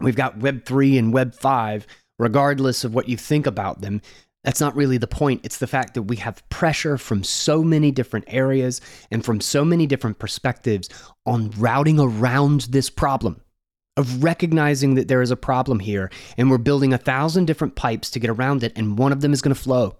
[0.00, 1.84] we've got Web3 and Web5.
[2.16, 4.00] Regardless of what you think about them,
[4.44, 5.40] that's not really the point.
[5.42, 8.80] It's the fact that we have pressure from so many different areas
[9.10, 10.88] and from so many different perspectives
[11.26, 13.40] on routing around this problem
[13.96, 18.10] of recognizing that there is a problem here and we're building a thousand different pipes
[18.10, 19.96] to get around it and one of them is going to flow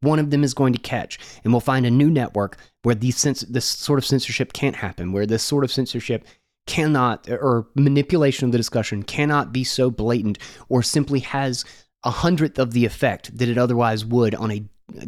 [0.00, 3.22] one of them is going to catch and we'll find a new network where these
[3.22, 6.24] this sort of censorship can't happen where this sort of censorship
[6.66, 11.64] cannot or manipulation of the discussion cannot be so blatant or simply has
[12.04, 14.64] a hundredth of the effect that it otherwise would on a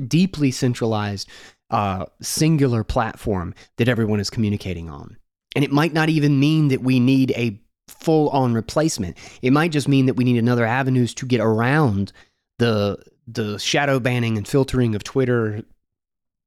[0.06, 1.28] deeply centralized,
[1.70, 5.16] uh, singular platform that everyone is communicating on.
[5.54, 9.16] And it might not even mean that we need a full on replacement.
[9.42, 12.12] It might just mean that we need another avenues to get around
[12.58, 15.62] the the shadow banning and filtering of Twitter,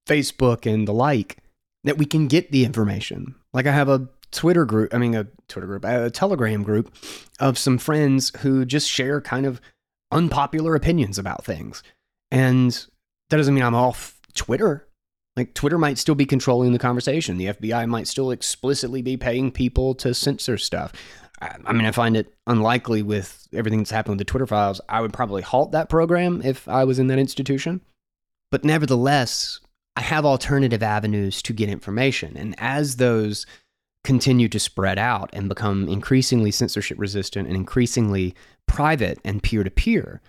[0.07, 1.37] Facebook, and the like.
[1.85, 3.35] That we can get the information.
[3.51, 6.95] Like I have a Twitter group, I mean a Twitter group, a Telegram group
[7.39, 9.59] of some friends who just share kind of
[10.13, 11.83] unpopular opinions about things.
[12.31, 12.71] And
[13.29, 14.87] that doesn't mean I'm off Twitter.
[15.35, 17.37] Like, Twitter might still be controlling the conversation.
[17.37, 20.93] The FBI might still explicitly be paying people to censor stuff.
[21.41, 24.79] I, mean, I find it unlikely with everything that's happened with the Twitter files.
[24.87, 27.81] I would probably halt that program if I was in that institution.
[28.51, 29.59] But nevertheless,
[29.95, 32.37] I have alternative avenues to get information.
[32.37, 33.45] And as those
[34.03, 38.35] continue to spread out and become increasingly censorship resistant and increasingly
[38.67, 40.21] private and peer to peer,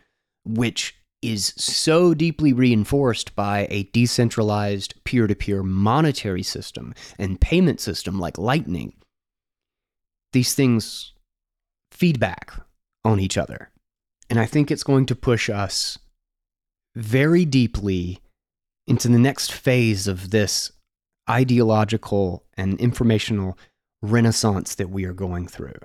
[0.45, 7.81] which is so deeply reinforced by a decentralized peer to peer monetary system and payment
[7.81, 8.93] system like Lightning.
[10.33, 11.13] These things
[11.91, 12.53] feedback
[13.05, 13.71] on each other.
[14.29, 15.99] And I think it's going to push us
[16.95, 18.21] very deeply
[18.87, 20.73] into the next phase of this
[21.29, 23.59] ideological and informational
[24.03, 25.79] renaissance that we are going through.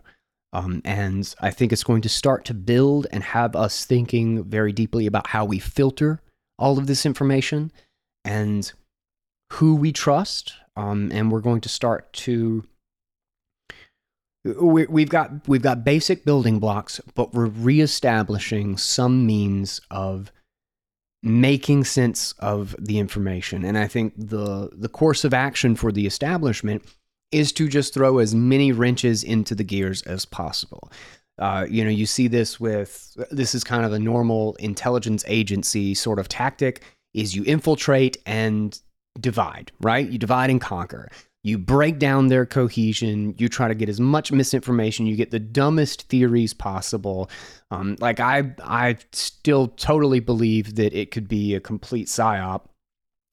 [0.52, 4.72] Um, and I think it's going to start to build and have us thinking very
[4.72, 6.22] deeply about how we filter
[6.58, 7.72] all of this information
[8.26, 8.72] and
[9.54, 10.54] who we trust.
[10.76, 12.64] Um, and we're going to start to
[14.46, 20.32] we, have got we've got basic building blocks, but we're reestablishing some means of
[21.22, 23.66] making sense of the information.
[23.66, 26.84] And I think the the course of action for the establishment
[27.32, 30.92] is to just throw as many wrenches into the gears as possible.
[31.38, 35.94] Uh, you know, you see this with this is kind of a normal intelligence agency
[35.94, 38.80] sort of tactic is you infiltrate and
[39.20, 40.10] divide, right?
[40.10, 41.10] You divide and conquer.
[41.44, 43.34] You break down their cohesion.
[43.38, 45.06] You try to get as much misinformation.
[45.06, 47.30] You get the dumbest theories possible.
[47.72, 52.66] Um, like I, I still totally believe that it could be a complete psyop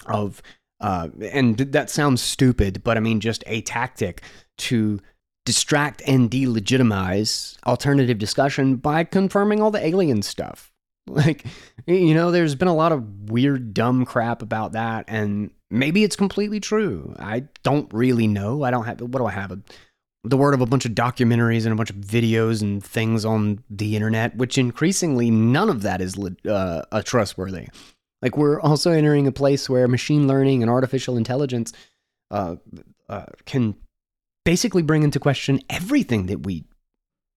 [0.07, 0.41] of,
[0.81, 4.23] uh, and that sounds stupid, but I mean just a tactic
[4.59, 5.01] to
[5.45, 10.71] distract and delegitimize alternative discussion by confirming all the alien stuff.
[11.09, 11.47] Like,
[11.87, 16.17] you know, there's been a lot of weird, dumb crap about that, and maybe it's
[16.17, 17.14] completely true.
[17.19, 18.62] I don't really know.
[18.62, 19.61] I don't have, what do I have?
[20.27, 23.62] the word of a bunch of documentaries and a bunch of videos and things on
[23.71, 27.69] the internet, which increasingly none of that is uh, trustworthy.
[28.23, 31.73] Like, we're also entering a place where machine learning and artificial intelligence
[32.33, 32.57] uh,
[33.09, 33.77] uh can
[34.45, 36.64] basically bring into question everything that we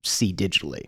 [0.04, 0.86] see digitally,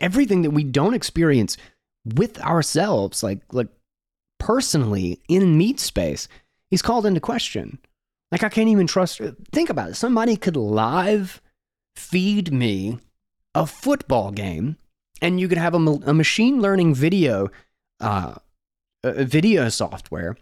[0.00, 1.56] everything that we don't experience
[2.04, 3.68] with ourselves, like like
[4.40, 6.26] personally in meat space,
[6.70, 7.78] is called into question.
[8.32, 9.20] Like I can't even trust.
[9.52, 9.94] Think about it.
[9.94, 11.42] Somebody could live
[11.96, 12.98] feed me
[13.54, 14.76] a football game,
[15.20, 17.50] and you could have a, a machine learning video,
[18.00, 18.34] uh,
[19.02, 20.36] video software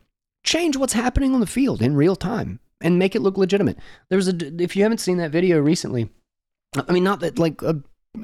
[0.45, 3.79] change what's happening on the field in real time and make it look legitimate.
[4.09, 6.11] There's a if you haven't seen that video recently,
[6.76, 7.83] I mean, not that like a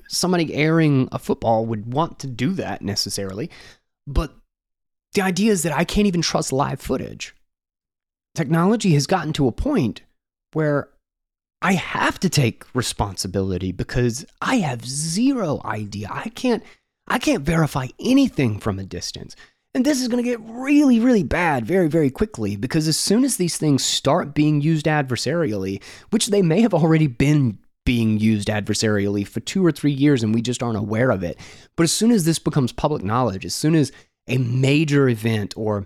[0.08, 3.50] somebody airing a football would want to do that necessarily,
[4.06, 4.34] but
[5.12, 7.33] the idea is that I can't even trust live footage.
[8.34, 10.02] Technology has gotten to a point
[10.52, 10.88] where
[11.62, 16.08] I have to take responsibility because I have zero idea.
[16.10, 16.62] I can't
[17.06, 19.36] I can't verify anything from a distance.
[19.74, 23.24] And this is going to get really, really bad very, very quickly because as soon
[23.24, 28.48] as these things start being used adversarially, which they may have already been being used
[28.48, 31.38] adversarially for two or three years and we just aren't aware of it.
[31.76, 33.90] But as soon as this becomes public knowledge, as soon as
[34.28, 35.84] a major event or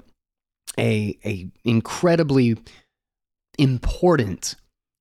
[0.77, 2.57] a, a incredibly
[3.59, 4.57] important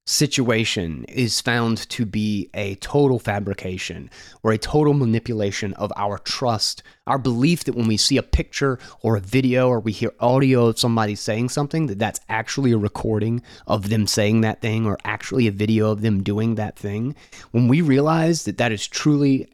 [0.07, 4.09] situation is found to be a total fabrication
[4.41, 8.80] or a total manipulation of our trust, our belief that when we see a picture
[9.01, 12.78] or a video or we hear audio of somebody saying something, that that's actually a
[12.78, 17.13] recording of them saying that thing or actually a video of them doing that thing.
[17.51, 19.49] When we realize that that is truly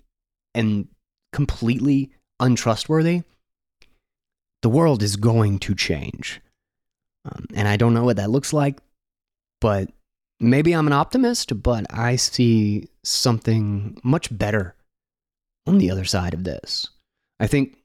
[0.53, 0.87] and
[1.31, 3.23] completely untrustworthy,
[4.63, 6.41] the world is going to change.
[7.25, 8.79] Um, and I don't know what that looks like,
[9.61, 9.89] but
[10.39, 14.75] maybe I'm an optimist, but I see something much better
[15.67, 16.89] on the other side of this.
[17.39, 17.77] I think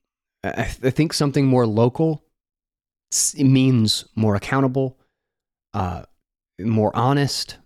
[0.45, 2.25] I, think something more local
[3.37, 4.97] means more accountable,
[5.75, 6.03] uh,
[6.61, 7.59] more honest,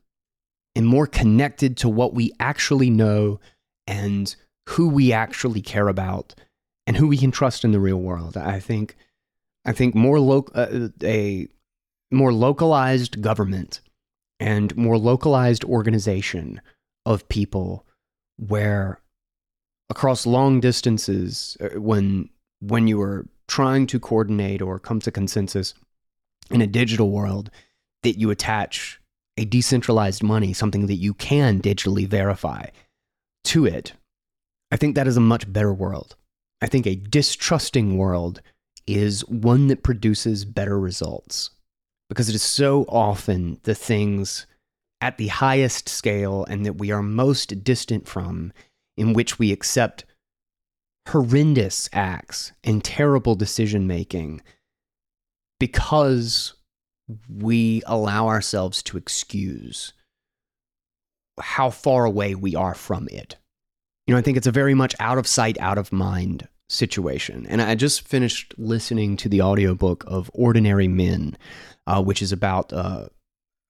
[0.75, 3.41] and more connected to what we actually know
[3.87, 4.35] and
[4.71, 6.35] who we actually care about
[6.87, 8.37] and who we can trust in the real world.
[8.37, 8.97] I think
[9.65, 11.49] I think more lo- uh, a
[12.11, 13.81] more localized government
[14.41, 16.61] and more localized organization
[17.07, 17.87] of people
[18.37, 19.01] where
[19.89, 22.29] across long distances uh, when
[22.61, 25.75] when you are trying to coordinate or come to consensus
[26.51, 27.51] in a digital world
[28.03, 29.01] that you attach
[29.37, 32.67] a decentralized money something that you can digitally verify
[33.45, 33.93] to it
[34.71, 36.17] i think that is a much better world
[36.63, 38.41] i think a distrusting world
[38.87, 41.51] is one that produces better results
[42.09, 44.47] because it is so often the things
[45.01, 48.53] at the highest scale and that we are most distant from
[48.97, 50.05] in which we accept
[51.09, 54.41] horrendous acts and terrible decision making
[55.59, 56.55] because
[57.29, 59.93] we allow ourselves to excuse
[61.41, 63.37] how far away we are from it.
[64.07, 67.47] You know, I think it's a very much out of sight, out of mind situation.
[67.49, 71.37] And I just finished listening to the audiobook of Ordinary Men
[71.87, 73.07] uh, which is about uh,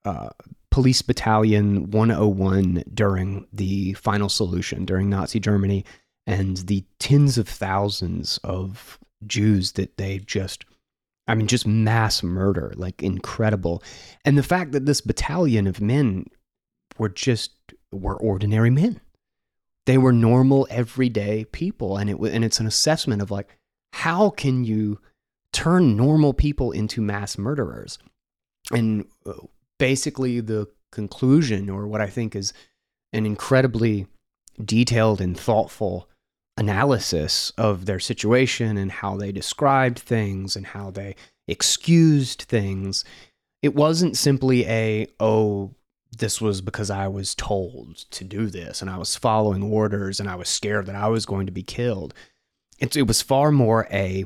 [0.04, 0.30] uh,
[0.70, 5.84] Police Battalion 101 during the final solution during Nazi Germany
[6.26, 10.64] and the tens of thousands of Jews that they just,
[11.26, 13.82] I mean, just mass murder, like incredible.
[14.24, 16.26] And the fact that this battalion of men
[16.98, 17.52] were just,
[17.90, 19.00] were ordinary men.
[19.86, 21.96] They were normal, everyday people.
[21.96, 23.58] And, it, and it's an assessment of like,
[23.92, 25.00] how can you
[25.52, 27.98] turn normal people into mass murderers?
[28.70, 29.32] And uh,
[29.78, 32.52] basically, the conclusion, or what I think is
[33.12, 34.06] an incredibly
[34.64, 36.08] detailed and thoughtful
[36.56, 41.16] analysis of their situation and how they described things and how they
[41.48, 43.04] excused things.
[43.62, 45.74] It wasn't simply a, oh,
[46.16, 50.28] this was because I was told to do this and I was following orders and
[50.28, 52.14] I was scared that I was going to be killed.
[52.78, 54.24] It, it was far more a,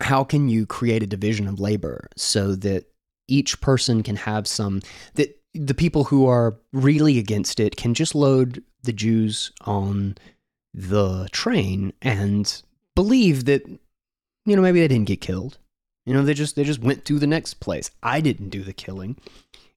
[0.00, 2.84] how can you create a division of labor so that
[3.26, 4.80] each person can have some,
[5.14, 10.16] that the people who are really against it can just load the Jews on
[10.72, 12.62] the train and
[12.94, 13.66] believe that
[14.44, 15.58] you know maybe they didn't get killed.
[16.06, 17.90] You know, they just they just went to the next place.
[18.02, 19.16] I didn't do the killing.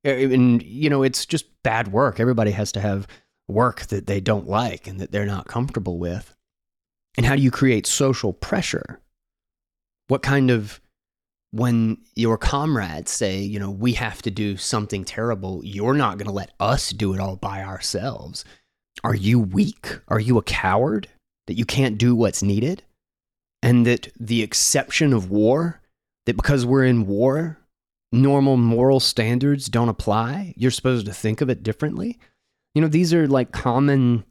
[0.05, 2.19] Uh, and you know, it's just bad work.
[2.19, 3.07] Everybody has to have
[3.47, 6.35] work that they don't like and that they're not comfortable with.
[7.17, 9.01] And how do you create social pressure?
[10.07, 10.79] What kind of
[11.51, 16.27] when your comrades say, you know, we have to do something terrible, you're not going
[16.27, 18.45] to let us do it all by ourselves.
[19.03, 19.99] Are you weak?
[20.07, 21.09] Are you a coward
[21.47, 22.83] that you can't do what's needed?
[23.61, 25.81] And that the exception of war,
[26.25, 27.59] that because we're in war,
[28.11, 30.53] normal moral standards don't apply?
[30.57, 32.19] You're supposed to think of it differently?
[32.75, 34.23] You know, these are like common,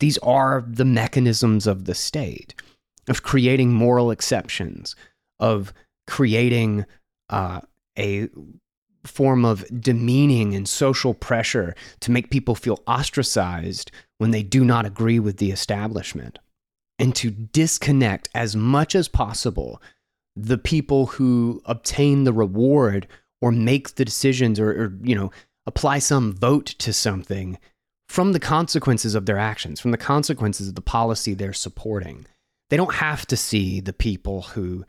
[0.00, 2.54] these are the mechanisms of the state
[3.08, 4.96] of creating moral exceptions,
[5.38, 5.72] of
[6.06, 6.86] creating
[7.30, 7.60] uh,
[7.98, 8.28] a
[9.04, 14.86] form of demeaning and social pressure to make people feel ostracized when they do not
[14.86, 16.38] agree with the establishment,
[16.98, 19.82] and to disconnect as much as possible
[20.36, 23.06] the people who obtain the reward
[23.40, 25.30] or make the decisions or, or you know
[25.66, 27.58] apply some vote to something
[28.08, 32.26] from the consequences of their actions, from the consequences of the policy they're supporting.
[32.70, 34.84] They don't have to see the people who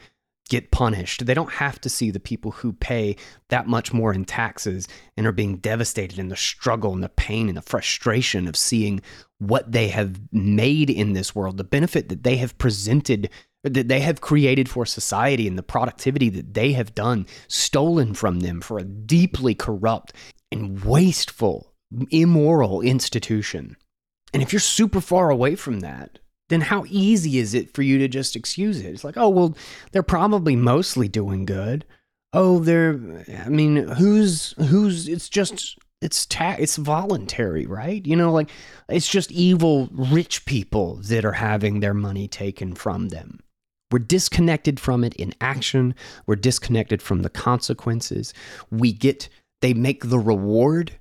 [0.50, 1.26] get punished.
[1.26, 3.16] They don't have to see the people who pay
[3.50, 7.48] that much more in taxes and are being devastated in the struggle and the pain
[7.48, 9.02] and the frustration of seeing
[9.40, 13.30] what they have made in this world, the benefit that they have presented,
[13.74, 18.40] that they have created for society, and the productivity that they have done, stolen from
[18.40, 20.14] them for a deeply corrupt
[20.52, 21.74] and wasteful,
[22.12, 23.76] immoral institution.
[24.34, 26.20] And if you're super far away from that,
[26.50, 28.86] then how easy is it for you to just excuse it?
[28.86, 29.58] It's like, oh, well,
[29.92, 31.86] they're probably mostly doing good.
[32.34, 33.00] Oh, they're,
[33.46, 38.06] I mean, who's, who's, it's just, it's ta- it's voluntary, right?
[38.06, 38.50] You know, like
[38.90, 43.40] it's just evil rich people that are having their money taken from them.
[43.92, 45.96] We're disconnected from it in action.
[46.26, 48.34] We're disconnected from the consequences.
[48.72, 49.30] We get,
[49.62, 51.00] they make the reward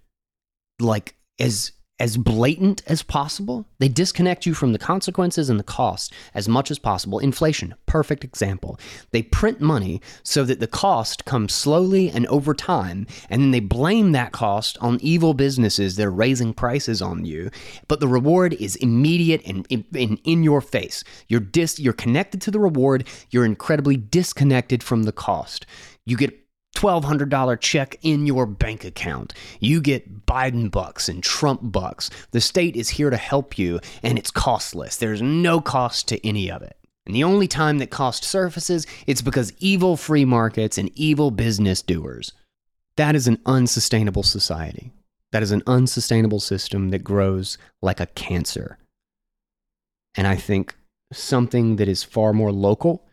[0.80, 3.66] like as as blatant as possible.
[3.78, 7.20] They disconnect you from the consequences and the cost as much as possible.
[7.20, 8.80] Inflation, perfect example.
[9.12, 13.60] They print money so that the cost comes slowly and over time, and then they
[13.60, 17.50] blame that cost on evil businesses that are raising prices on you.
[17.86, 21.04] But the reward is immediate and in, in your face.
[21.28, 23.06] You're dis, you're connected to the reward.
[23.30, 25.64] You're incredibly disconnected from the cost.
[26.06, 26.43] You get
[26.74, 29.32] $1,200 check in your bank account.
[29.60, 32.10] You get Biden bucks and Trump bucks.
[32.32, 34.96] The state is here to help you, and it's costless.
[34.96, 36.76] There's no cost to any of it.
[37.06, 41.82] And the only time that cost surfaces, it's because evil free markets and evil business
[41.82, 42.32] doers.
[42.96, 44.92] That is an unsustainable society.
[45.32, 48.78] That is an unsustainable system that grows like a cancer.
[50.16, 50.76] And I think
[51.12, 53.04] something that is far more local,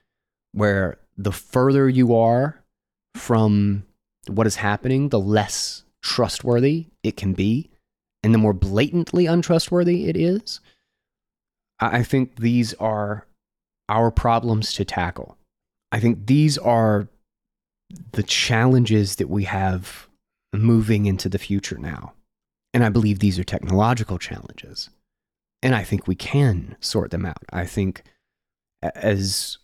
[0.52, 2.61] where the further you are
[3.16, 3.84] from
[4.28, 7.70] what is happening, the less trustworthy it can be,
[8.24, 10.60] and the more blatantly untrustworthy it is.
[11.80, 13.26] I think these are
[13.90, 15.38] our problems to tackle.
[15.92, 17.08] I think these are
[18.14, 20.08] the challenges that we have
[20.54, 22.14] moving into the future now.
[22.74, 24.90] And I believe these are technological challenges.
[25.62, 27.44] And I think we can sort them out.
[27.52, 28.04] I think
[28.82, 29.58] as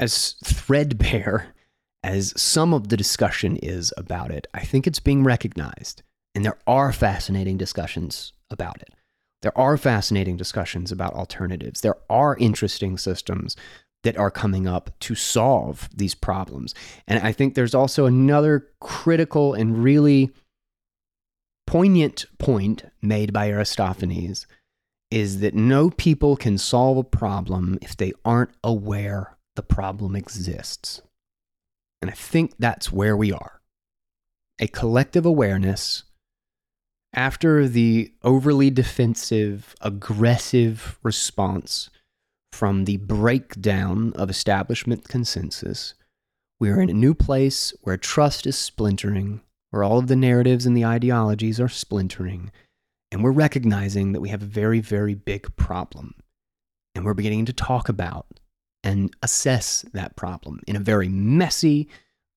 [0.00, 1.54] as threadbare
[2.02, 6.02] as some of the discussion is about it, I think it's being recognized.
[6.34, 8.94] And there are fascinating discussions about it.
[9.42, 11.82] There are fascinating discussions about alternatives.
[11.82, 13.56] There are interesting systems
[14.02, 16.74] that are coming up to solve these problems.
[17.06, 20.30] And I think there's also another critical and really
[21.66, 24.46] poignant point made by Aristophanes
[25.10, 31.02] is that no people can solve a problem if they aren't aware the problem exists.
[32.00, 33.60] And I think that's where we are.
[34.58, 36.04] A collective awareness
[37.12, 41.90] after the overly defensive, aggressive response
[42.52, 45.92] from the breakdown of establishment consensus,
[46.58, 49.42] we are in a new place where trust is splintering,
[49.72, 52.50] where all of the narratives and the ideologies are splintering,
[53.12, 56.14] and we're recognizing that we have a very, very big problem.
[56.94, 58.39] And we're beginning to talk about
[58.90, 61.88] and assess that problem in a very messy,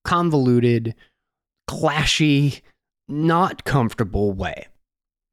[0.04, 0.94] convoluted,
[1.68, 2.60] clashy,
[3.08, 4.68] not comfortable way.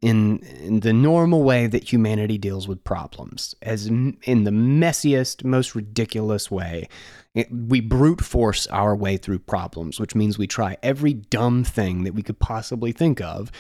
[0.02, 5.76] In, in the normal way that humanity deals with problems, as in the messiest, most
[5.76, 6.88] ridiculous way.
[7.52, 12.16] we brute force our way through problems, which means we try every dumb thing that
[12.16, 13.52] we could possibly think of,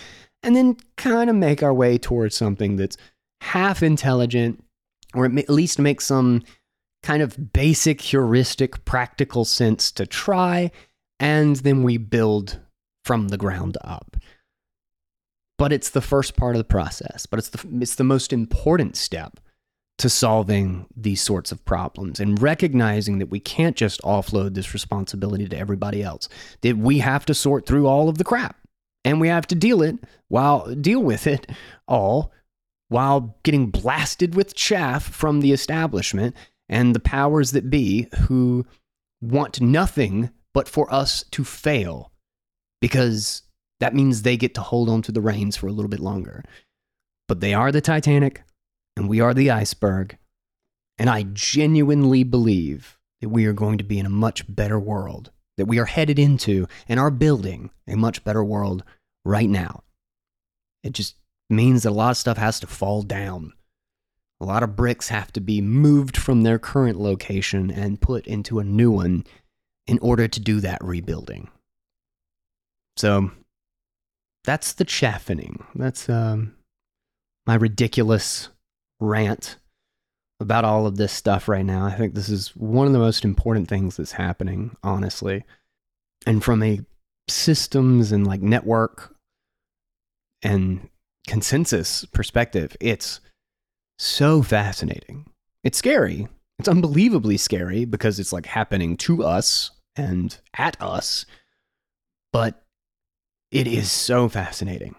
[0.41, 2.97] and then kind of make our way towards something that's
[3.41, 4.63] half intelligent,
[5.13, 6.41] or at least make some
[7.03, 10.71] kind of basic heuristic practical sense to try,
[11.19, 12.59] and then we build
[13.05, 14.17] from the ground up.
[15.57, 18.95] But it's the first part of the process, but it's the, it's the most important
[18.95, 19.39] step
[19.97, 25.47] to solving these sorts of problems and recognizing that we can't just offload this responsibility
[25.47, 26.27] to everybody else,
[26.61, 28.55] that we have to sort through all of the crap
[29.03, 29.95] and we have to deal it
[30.27, 31.47] while deal with it
[31.87, 32.31] all
[32.89, 36.35] while getting blasted with chaff from the establishment
[36.71, 38.65] and the powers that be who
[39.21, 42.11] want nothing but for us to fail
[42.79, 43.43] because
[43.79, 46.43] that means they get to hold on to the reins for a little bit longer.
[47.27, 48.41] But they are the Titanic
[48.95, 50.17] and we are the iceberg.
[50.97, 55.31] And I genuinely believe that we are going to be in a much better world,
[55.57, 58.83] that we are headed into and are building a much better world
[59.25, 59.83] right now.
[60.83, 61.15] It just
[61.49, 63.53] means that a lot of stuff has to fall down.
[64.41, 68.57] A lot of bricks have to be moved from their current location and put into
[68.57, 69.23] a new one
[69.85, 71.47] in order to do that rebuilding.
[72.97, 73.31] So
[74.43, 75.63] that's the chaffening.
[75.75, 76.55] That's um,
[77.45, 78.49] my ridiculous
[78.99, 79.57] rant
[80.39, 81.85] about all of this stuff right now.
[81.85, 85.43] I think this is one of the most important things that's happening, honestly.
[86.25, 86.79] And from a
[87.27, 89.15] systems and like network
[90.41, 90.89] and
[91.27, 93.19] consensus perspective, it's
[94.01, 95.25] so fascinating.
[95.63, 96.27] It's scary.
[96.59, 101.25] It's unbelievably scary because it's like happening to us and at us.
[102.33, 102.63] But
[103.51, 104.95] it is so fascinating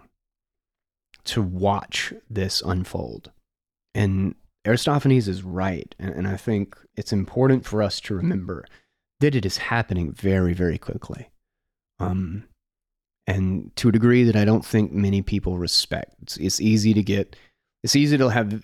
[1.25, 3.31] to watch this unfold.
[3.95, 4.35] And
[4.65, 5.93] Aristophanes is right.
[5.99, 8.65] And, I think it's important for us to remember
[9.19, 11.29] that it is happening very, very quickly.
[11.99, 12.45] Um,
[13.25, 16.37] and to a degree that I don't think many people respect.
[16.39, 17.35] It's, easy to get,
[17.83, 18.63] it's easy to have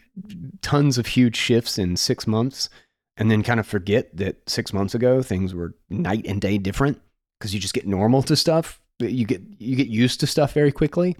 [0.62, 2.70] tons of huge shifts in six months
[3.18, 7.02] and then kind of forget that six months ago things were night and day different
[7.38, 8.82] because you just get normal to stuff.
[9.00, 11.16] You get you get used to stuff very quickly,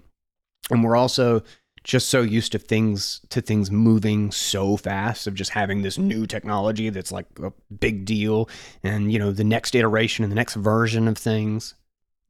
[0.70, 1.42] and we're also
[1.82, 6.26] just so used to things to things moving so fast of just having this new
[6.26, 8.50] technology that's like a big deal
[8.82, 11.74] and you know the next iteration and the next version of things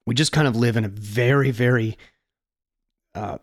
[0.07, 1.97] we just kind of live in a very, very
[3.15, 3.39] uh,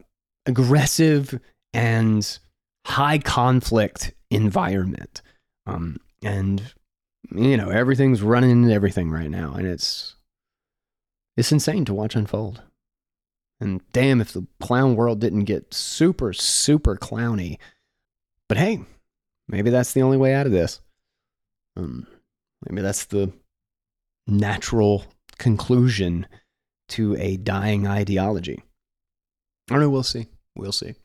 [0.45, 1.40] aggressive
[1.78, 2.40] and
[2.86, 5.22] high conflict environment.
[5.66, 6.74] Um, and
[7.32, 10.16] you know everything's running into everything right now, and it's
[11.36, 12.62] it's insane to watch unfold.
[13.60, 17.58] And damn, if the clown world didn't get super, super clowny.
[18.48, 18.82] But hey,
[19.48, 20.80] maybe that's the only way out of this.
[21.76, 22.08] Um,
[22.68, 23.32] maybe that's the
[24.28, 25.06] natural
[25.38, 26.28] conclusion
[26.90, 28.64] to a dying ideology.
[29.70, 29.90] I don't know.
[29.90, 30.28] We'll see.
[30.56, 30.95] We'll see.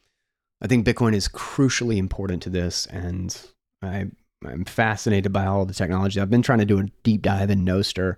[0.63, 3.37] I think Bitcoin is crucially important to this, and
[3.83, 4.07] I,
[4.47, 6.21] I'm fascinated by all the technology.
[6.21, 8.17] I've been trying to do a deep dive in Nostr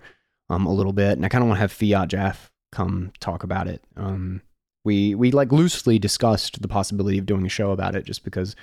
[0.50, 3.66] um, a little bit, and I kind of want to have fiatjaf come talk about
[3.66, 3.82] it.
[3.96, 4.42] Um,
[4.84, 8.54] we we like loosely discussed the possibility of doing a show about it, just because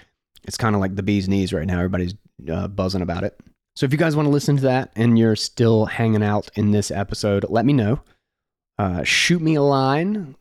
[0.44, 1.78] it's kind of like the bee's knees right now.
[1.78, 2.14] Everybody's
[2.52, 3.40] uh, buzzing about it.
[3.76, 6.72] So if you guys want to listen to that and you're still hanging out in
[6.72, 8.02] this episode, let me know
[8.82, 10.36] uh, shoot me a line,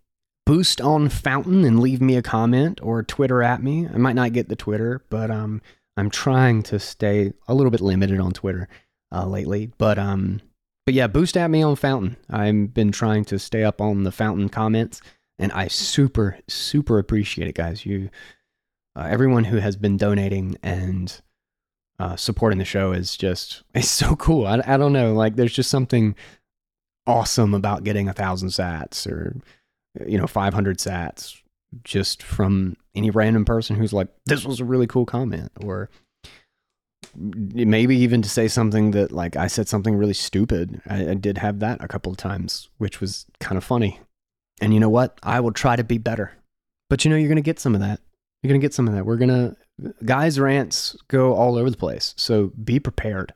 [0.47, 3.89] boost on Fountain and leave me a comment or Twitter at me.
[3.89, 5.62] I might not get the Twitter, but um,
[5.97, 8.69] I'm trying to stay a little bit limited on Twitter
[9.12, 9.71] uh, lately.
[9.79, 10.41] But um,
[10.87, 12.17] but yeah, boost at me on Fountain.
[12.29, 15.01] I've been trying to stay up on the Fountain comments,
[15.39, 17.85] and I super super appreciate it, guys.
[17.87, 18.11] You,
[18.97, 21.21] uh, everyone who has been donating and
[21.99, 24.47] uh, supporting the show is just it's so cool.
[24.47, 26.15] I, I don't know, like there's just something
[27.07, 29.37] awesome about getting a thousand sats or
[30.07, 31.41] you know 500 sats
[31.85, 35.89] just from any random person who's like, this was a really cool comment, or
[37.17, 40.81] maybe even to say something that, like, I said something really stupid.
[40.89, 44.01] I, I did have that a couple of times, which was kind of funny.
[44.61, 45.19] And you know what?
[45.23, 46.33] I will try to be better.
[46.89, 48.01] But you know, you're going to get some of that.
[48.43, 49.07] You're going to get some of that.
[49.07, 52.15] We're going to, guys' rants go all over the place.
[52.17, 53.33] So be prepared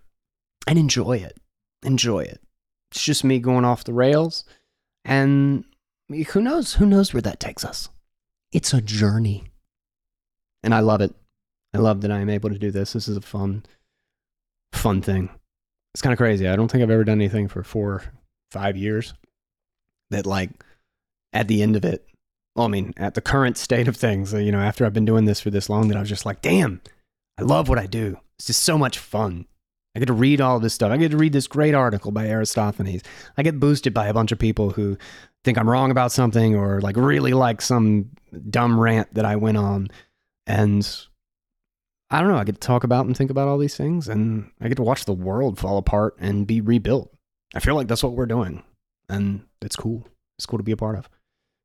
[0.67, 1.39] and enjoy it.
[1.83, 2.41] Enjoy it.
[2.91, 4.45] It's just me going off the rails.
[5.05, 5.65] And
[6.23, 6.75] who knows?
[6.75, 7.89] Who knows where that takes us?
[8.53, 9.45] It's a journey.
[10.63, 11.15] And I love it.
[11.75, 12.93] I love that I am able to do this.
[12.93, 13.65] This is a fun,
[14.73, 15.29] fun thing.
[15.95, 16.49] It's kind of crazy.
[16.49, 18.05] I don't think I've ever done anything for four,
[18.51, 19.15] five years
[20.11, 20.51] that, like,
[21.33, 22.07] at the end of it,
[22.55, 25.25] well, I mean, at the current state of things, you know, after I've been doing
[25.25, 26.81] this for this long, that I was just like, damn,
[27.37, 28.19] I love what I do.
[28.39, 29.47] It's just so much fun.
[29.95, 30.91] I get to read all this stuff.
[30.91, 33.03] I get to read this great article by Aristophanes.
[33.37, 34.99] I get boosted by a bunch of people who
[35.45, 38.11] think I'm wrong about something or like really like some
[38.51, 39.89] dumb rant that I went on.
[40.47, 40.89] And
[42.11, 44.51] I don't know, I get to talk about and think about all these things and
[44.61, 47.15] I get to watch the world fall apart and be rebuilt.
[47.55, 48.65] I feel like that's what we're doing.
[49.09, 50.05] And it's cool.
[50.39, 51.09] It's cool to be a part of.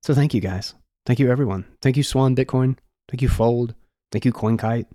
[0.03, 0.75] So thank you guys.
[1.05, 1.65] Thank you everyone.
[1.81, 2.77] Thank you Swan Bitcoin.
[3.09, 3.73] Thank you Fold.
[4.11, 4.85] Thank you CoinKite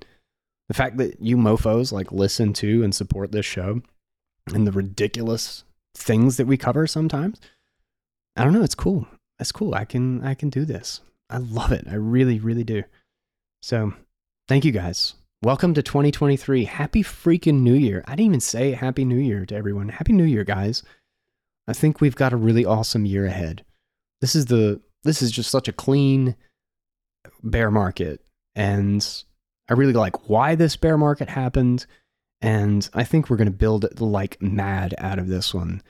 [0.68, 3.82] the fact that you mofos like listen to and support this show
[4.52, 5.64] and the ridiculous
[5.94, 7.40] things that we cover sometimes
[8.36, 9.06] i don't know it's cool.
[9.38, 9.74] It's cool.
[9.74, 11.00] I can i can do this.
[11.28, 11.86] I love it.
[11.90, 12.84] I really really do.
[13.62, 13.92] So
[14.48, 15.14] thank you guys.
[15.42, 18.04] Welcome to 2023 happy freaking new year.
[18.06, 19.88] I didn't even say happy new year to everyone.
[19.88, 20.82] Happy new year guys.
[21.66, 23.64] I think we've got a really awesome year ahead.
[24.20, 26.36] This is the this is just such a clean
[27.42, 28.20] bear market.
[28.54, 29.04] And
[29.68, 31.86] I really like why this bear market happened.
[32.40, 35.82] And I think we're going to build like mad out of this one.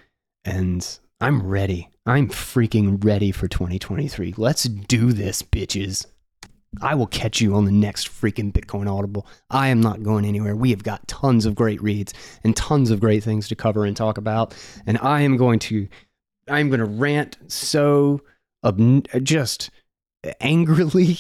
[0.44, 1.90] And I'm ready.
[2.06, 4.34] I'm freaking ready for 2023.
[4.36, 6.06] Let's do this, bitches.
[6.82, 9.26] I will catch you on the next freaking Bitcoin Audible.
[9.51, 10.56] I am not going anywhere.
[10.56, 13.96] We have got tons of great reads and tons of great things to cover and
[13.96, 14.55] talk about.
[14.86, 15.88] And I am going to,
[16.48, 18.22] I'm going to rant so
[18.64, 19.70] ob- just
[20.40, 21.18] angrily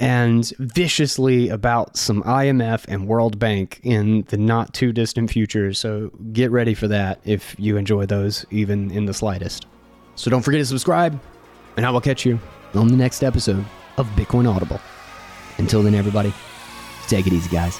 [0.00, 5.74] and viciously about some IMF and World Bank in the not too distant future.
[5.74, 9.66] So get ready for that if you enjoy those, even in the slightest.
[10.14, 11.20] So don't forget to subscribe,
[11.76, 12.40] and I will catch you
[12.74, 13.64] on the next episode
[13.98, 14.80] of Bitcoin Audible.
[15.58, 16.32] Until then, everybody,
[17.06, 17.78] take it easy, guys.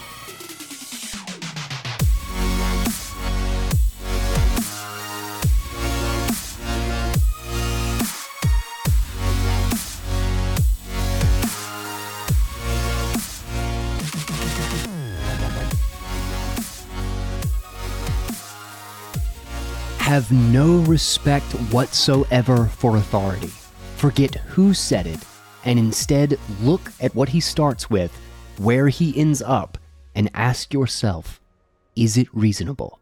[20.10, 23.52] Have no respect whatsoever for authority.
[23.94, 25.20] Forget who said it,
[25.64, 28.10] and instead look at what he starts with,
[28.58, 29.78] where he ends up,
[30.16, 31.40] and ask yourself
[31.94, 32.98] is it reasonable?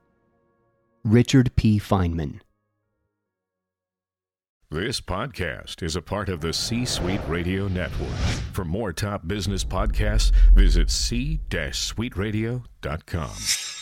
[1.03, 1.79] Richard P.
[1.79, 2.41] Feynman.
[4.71, 8.19] This podcast is a part of the C Suite Radio Network.
[8.53, 13.78] For more top business podcasts, visit c-suiteradio.com.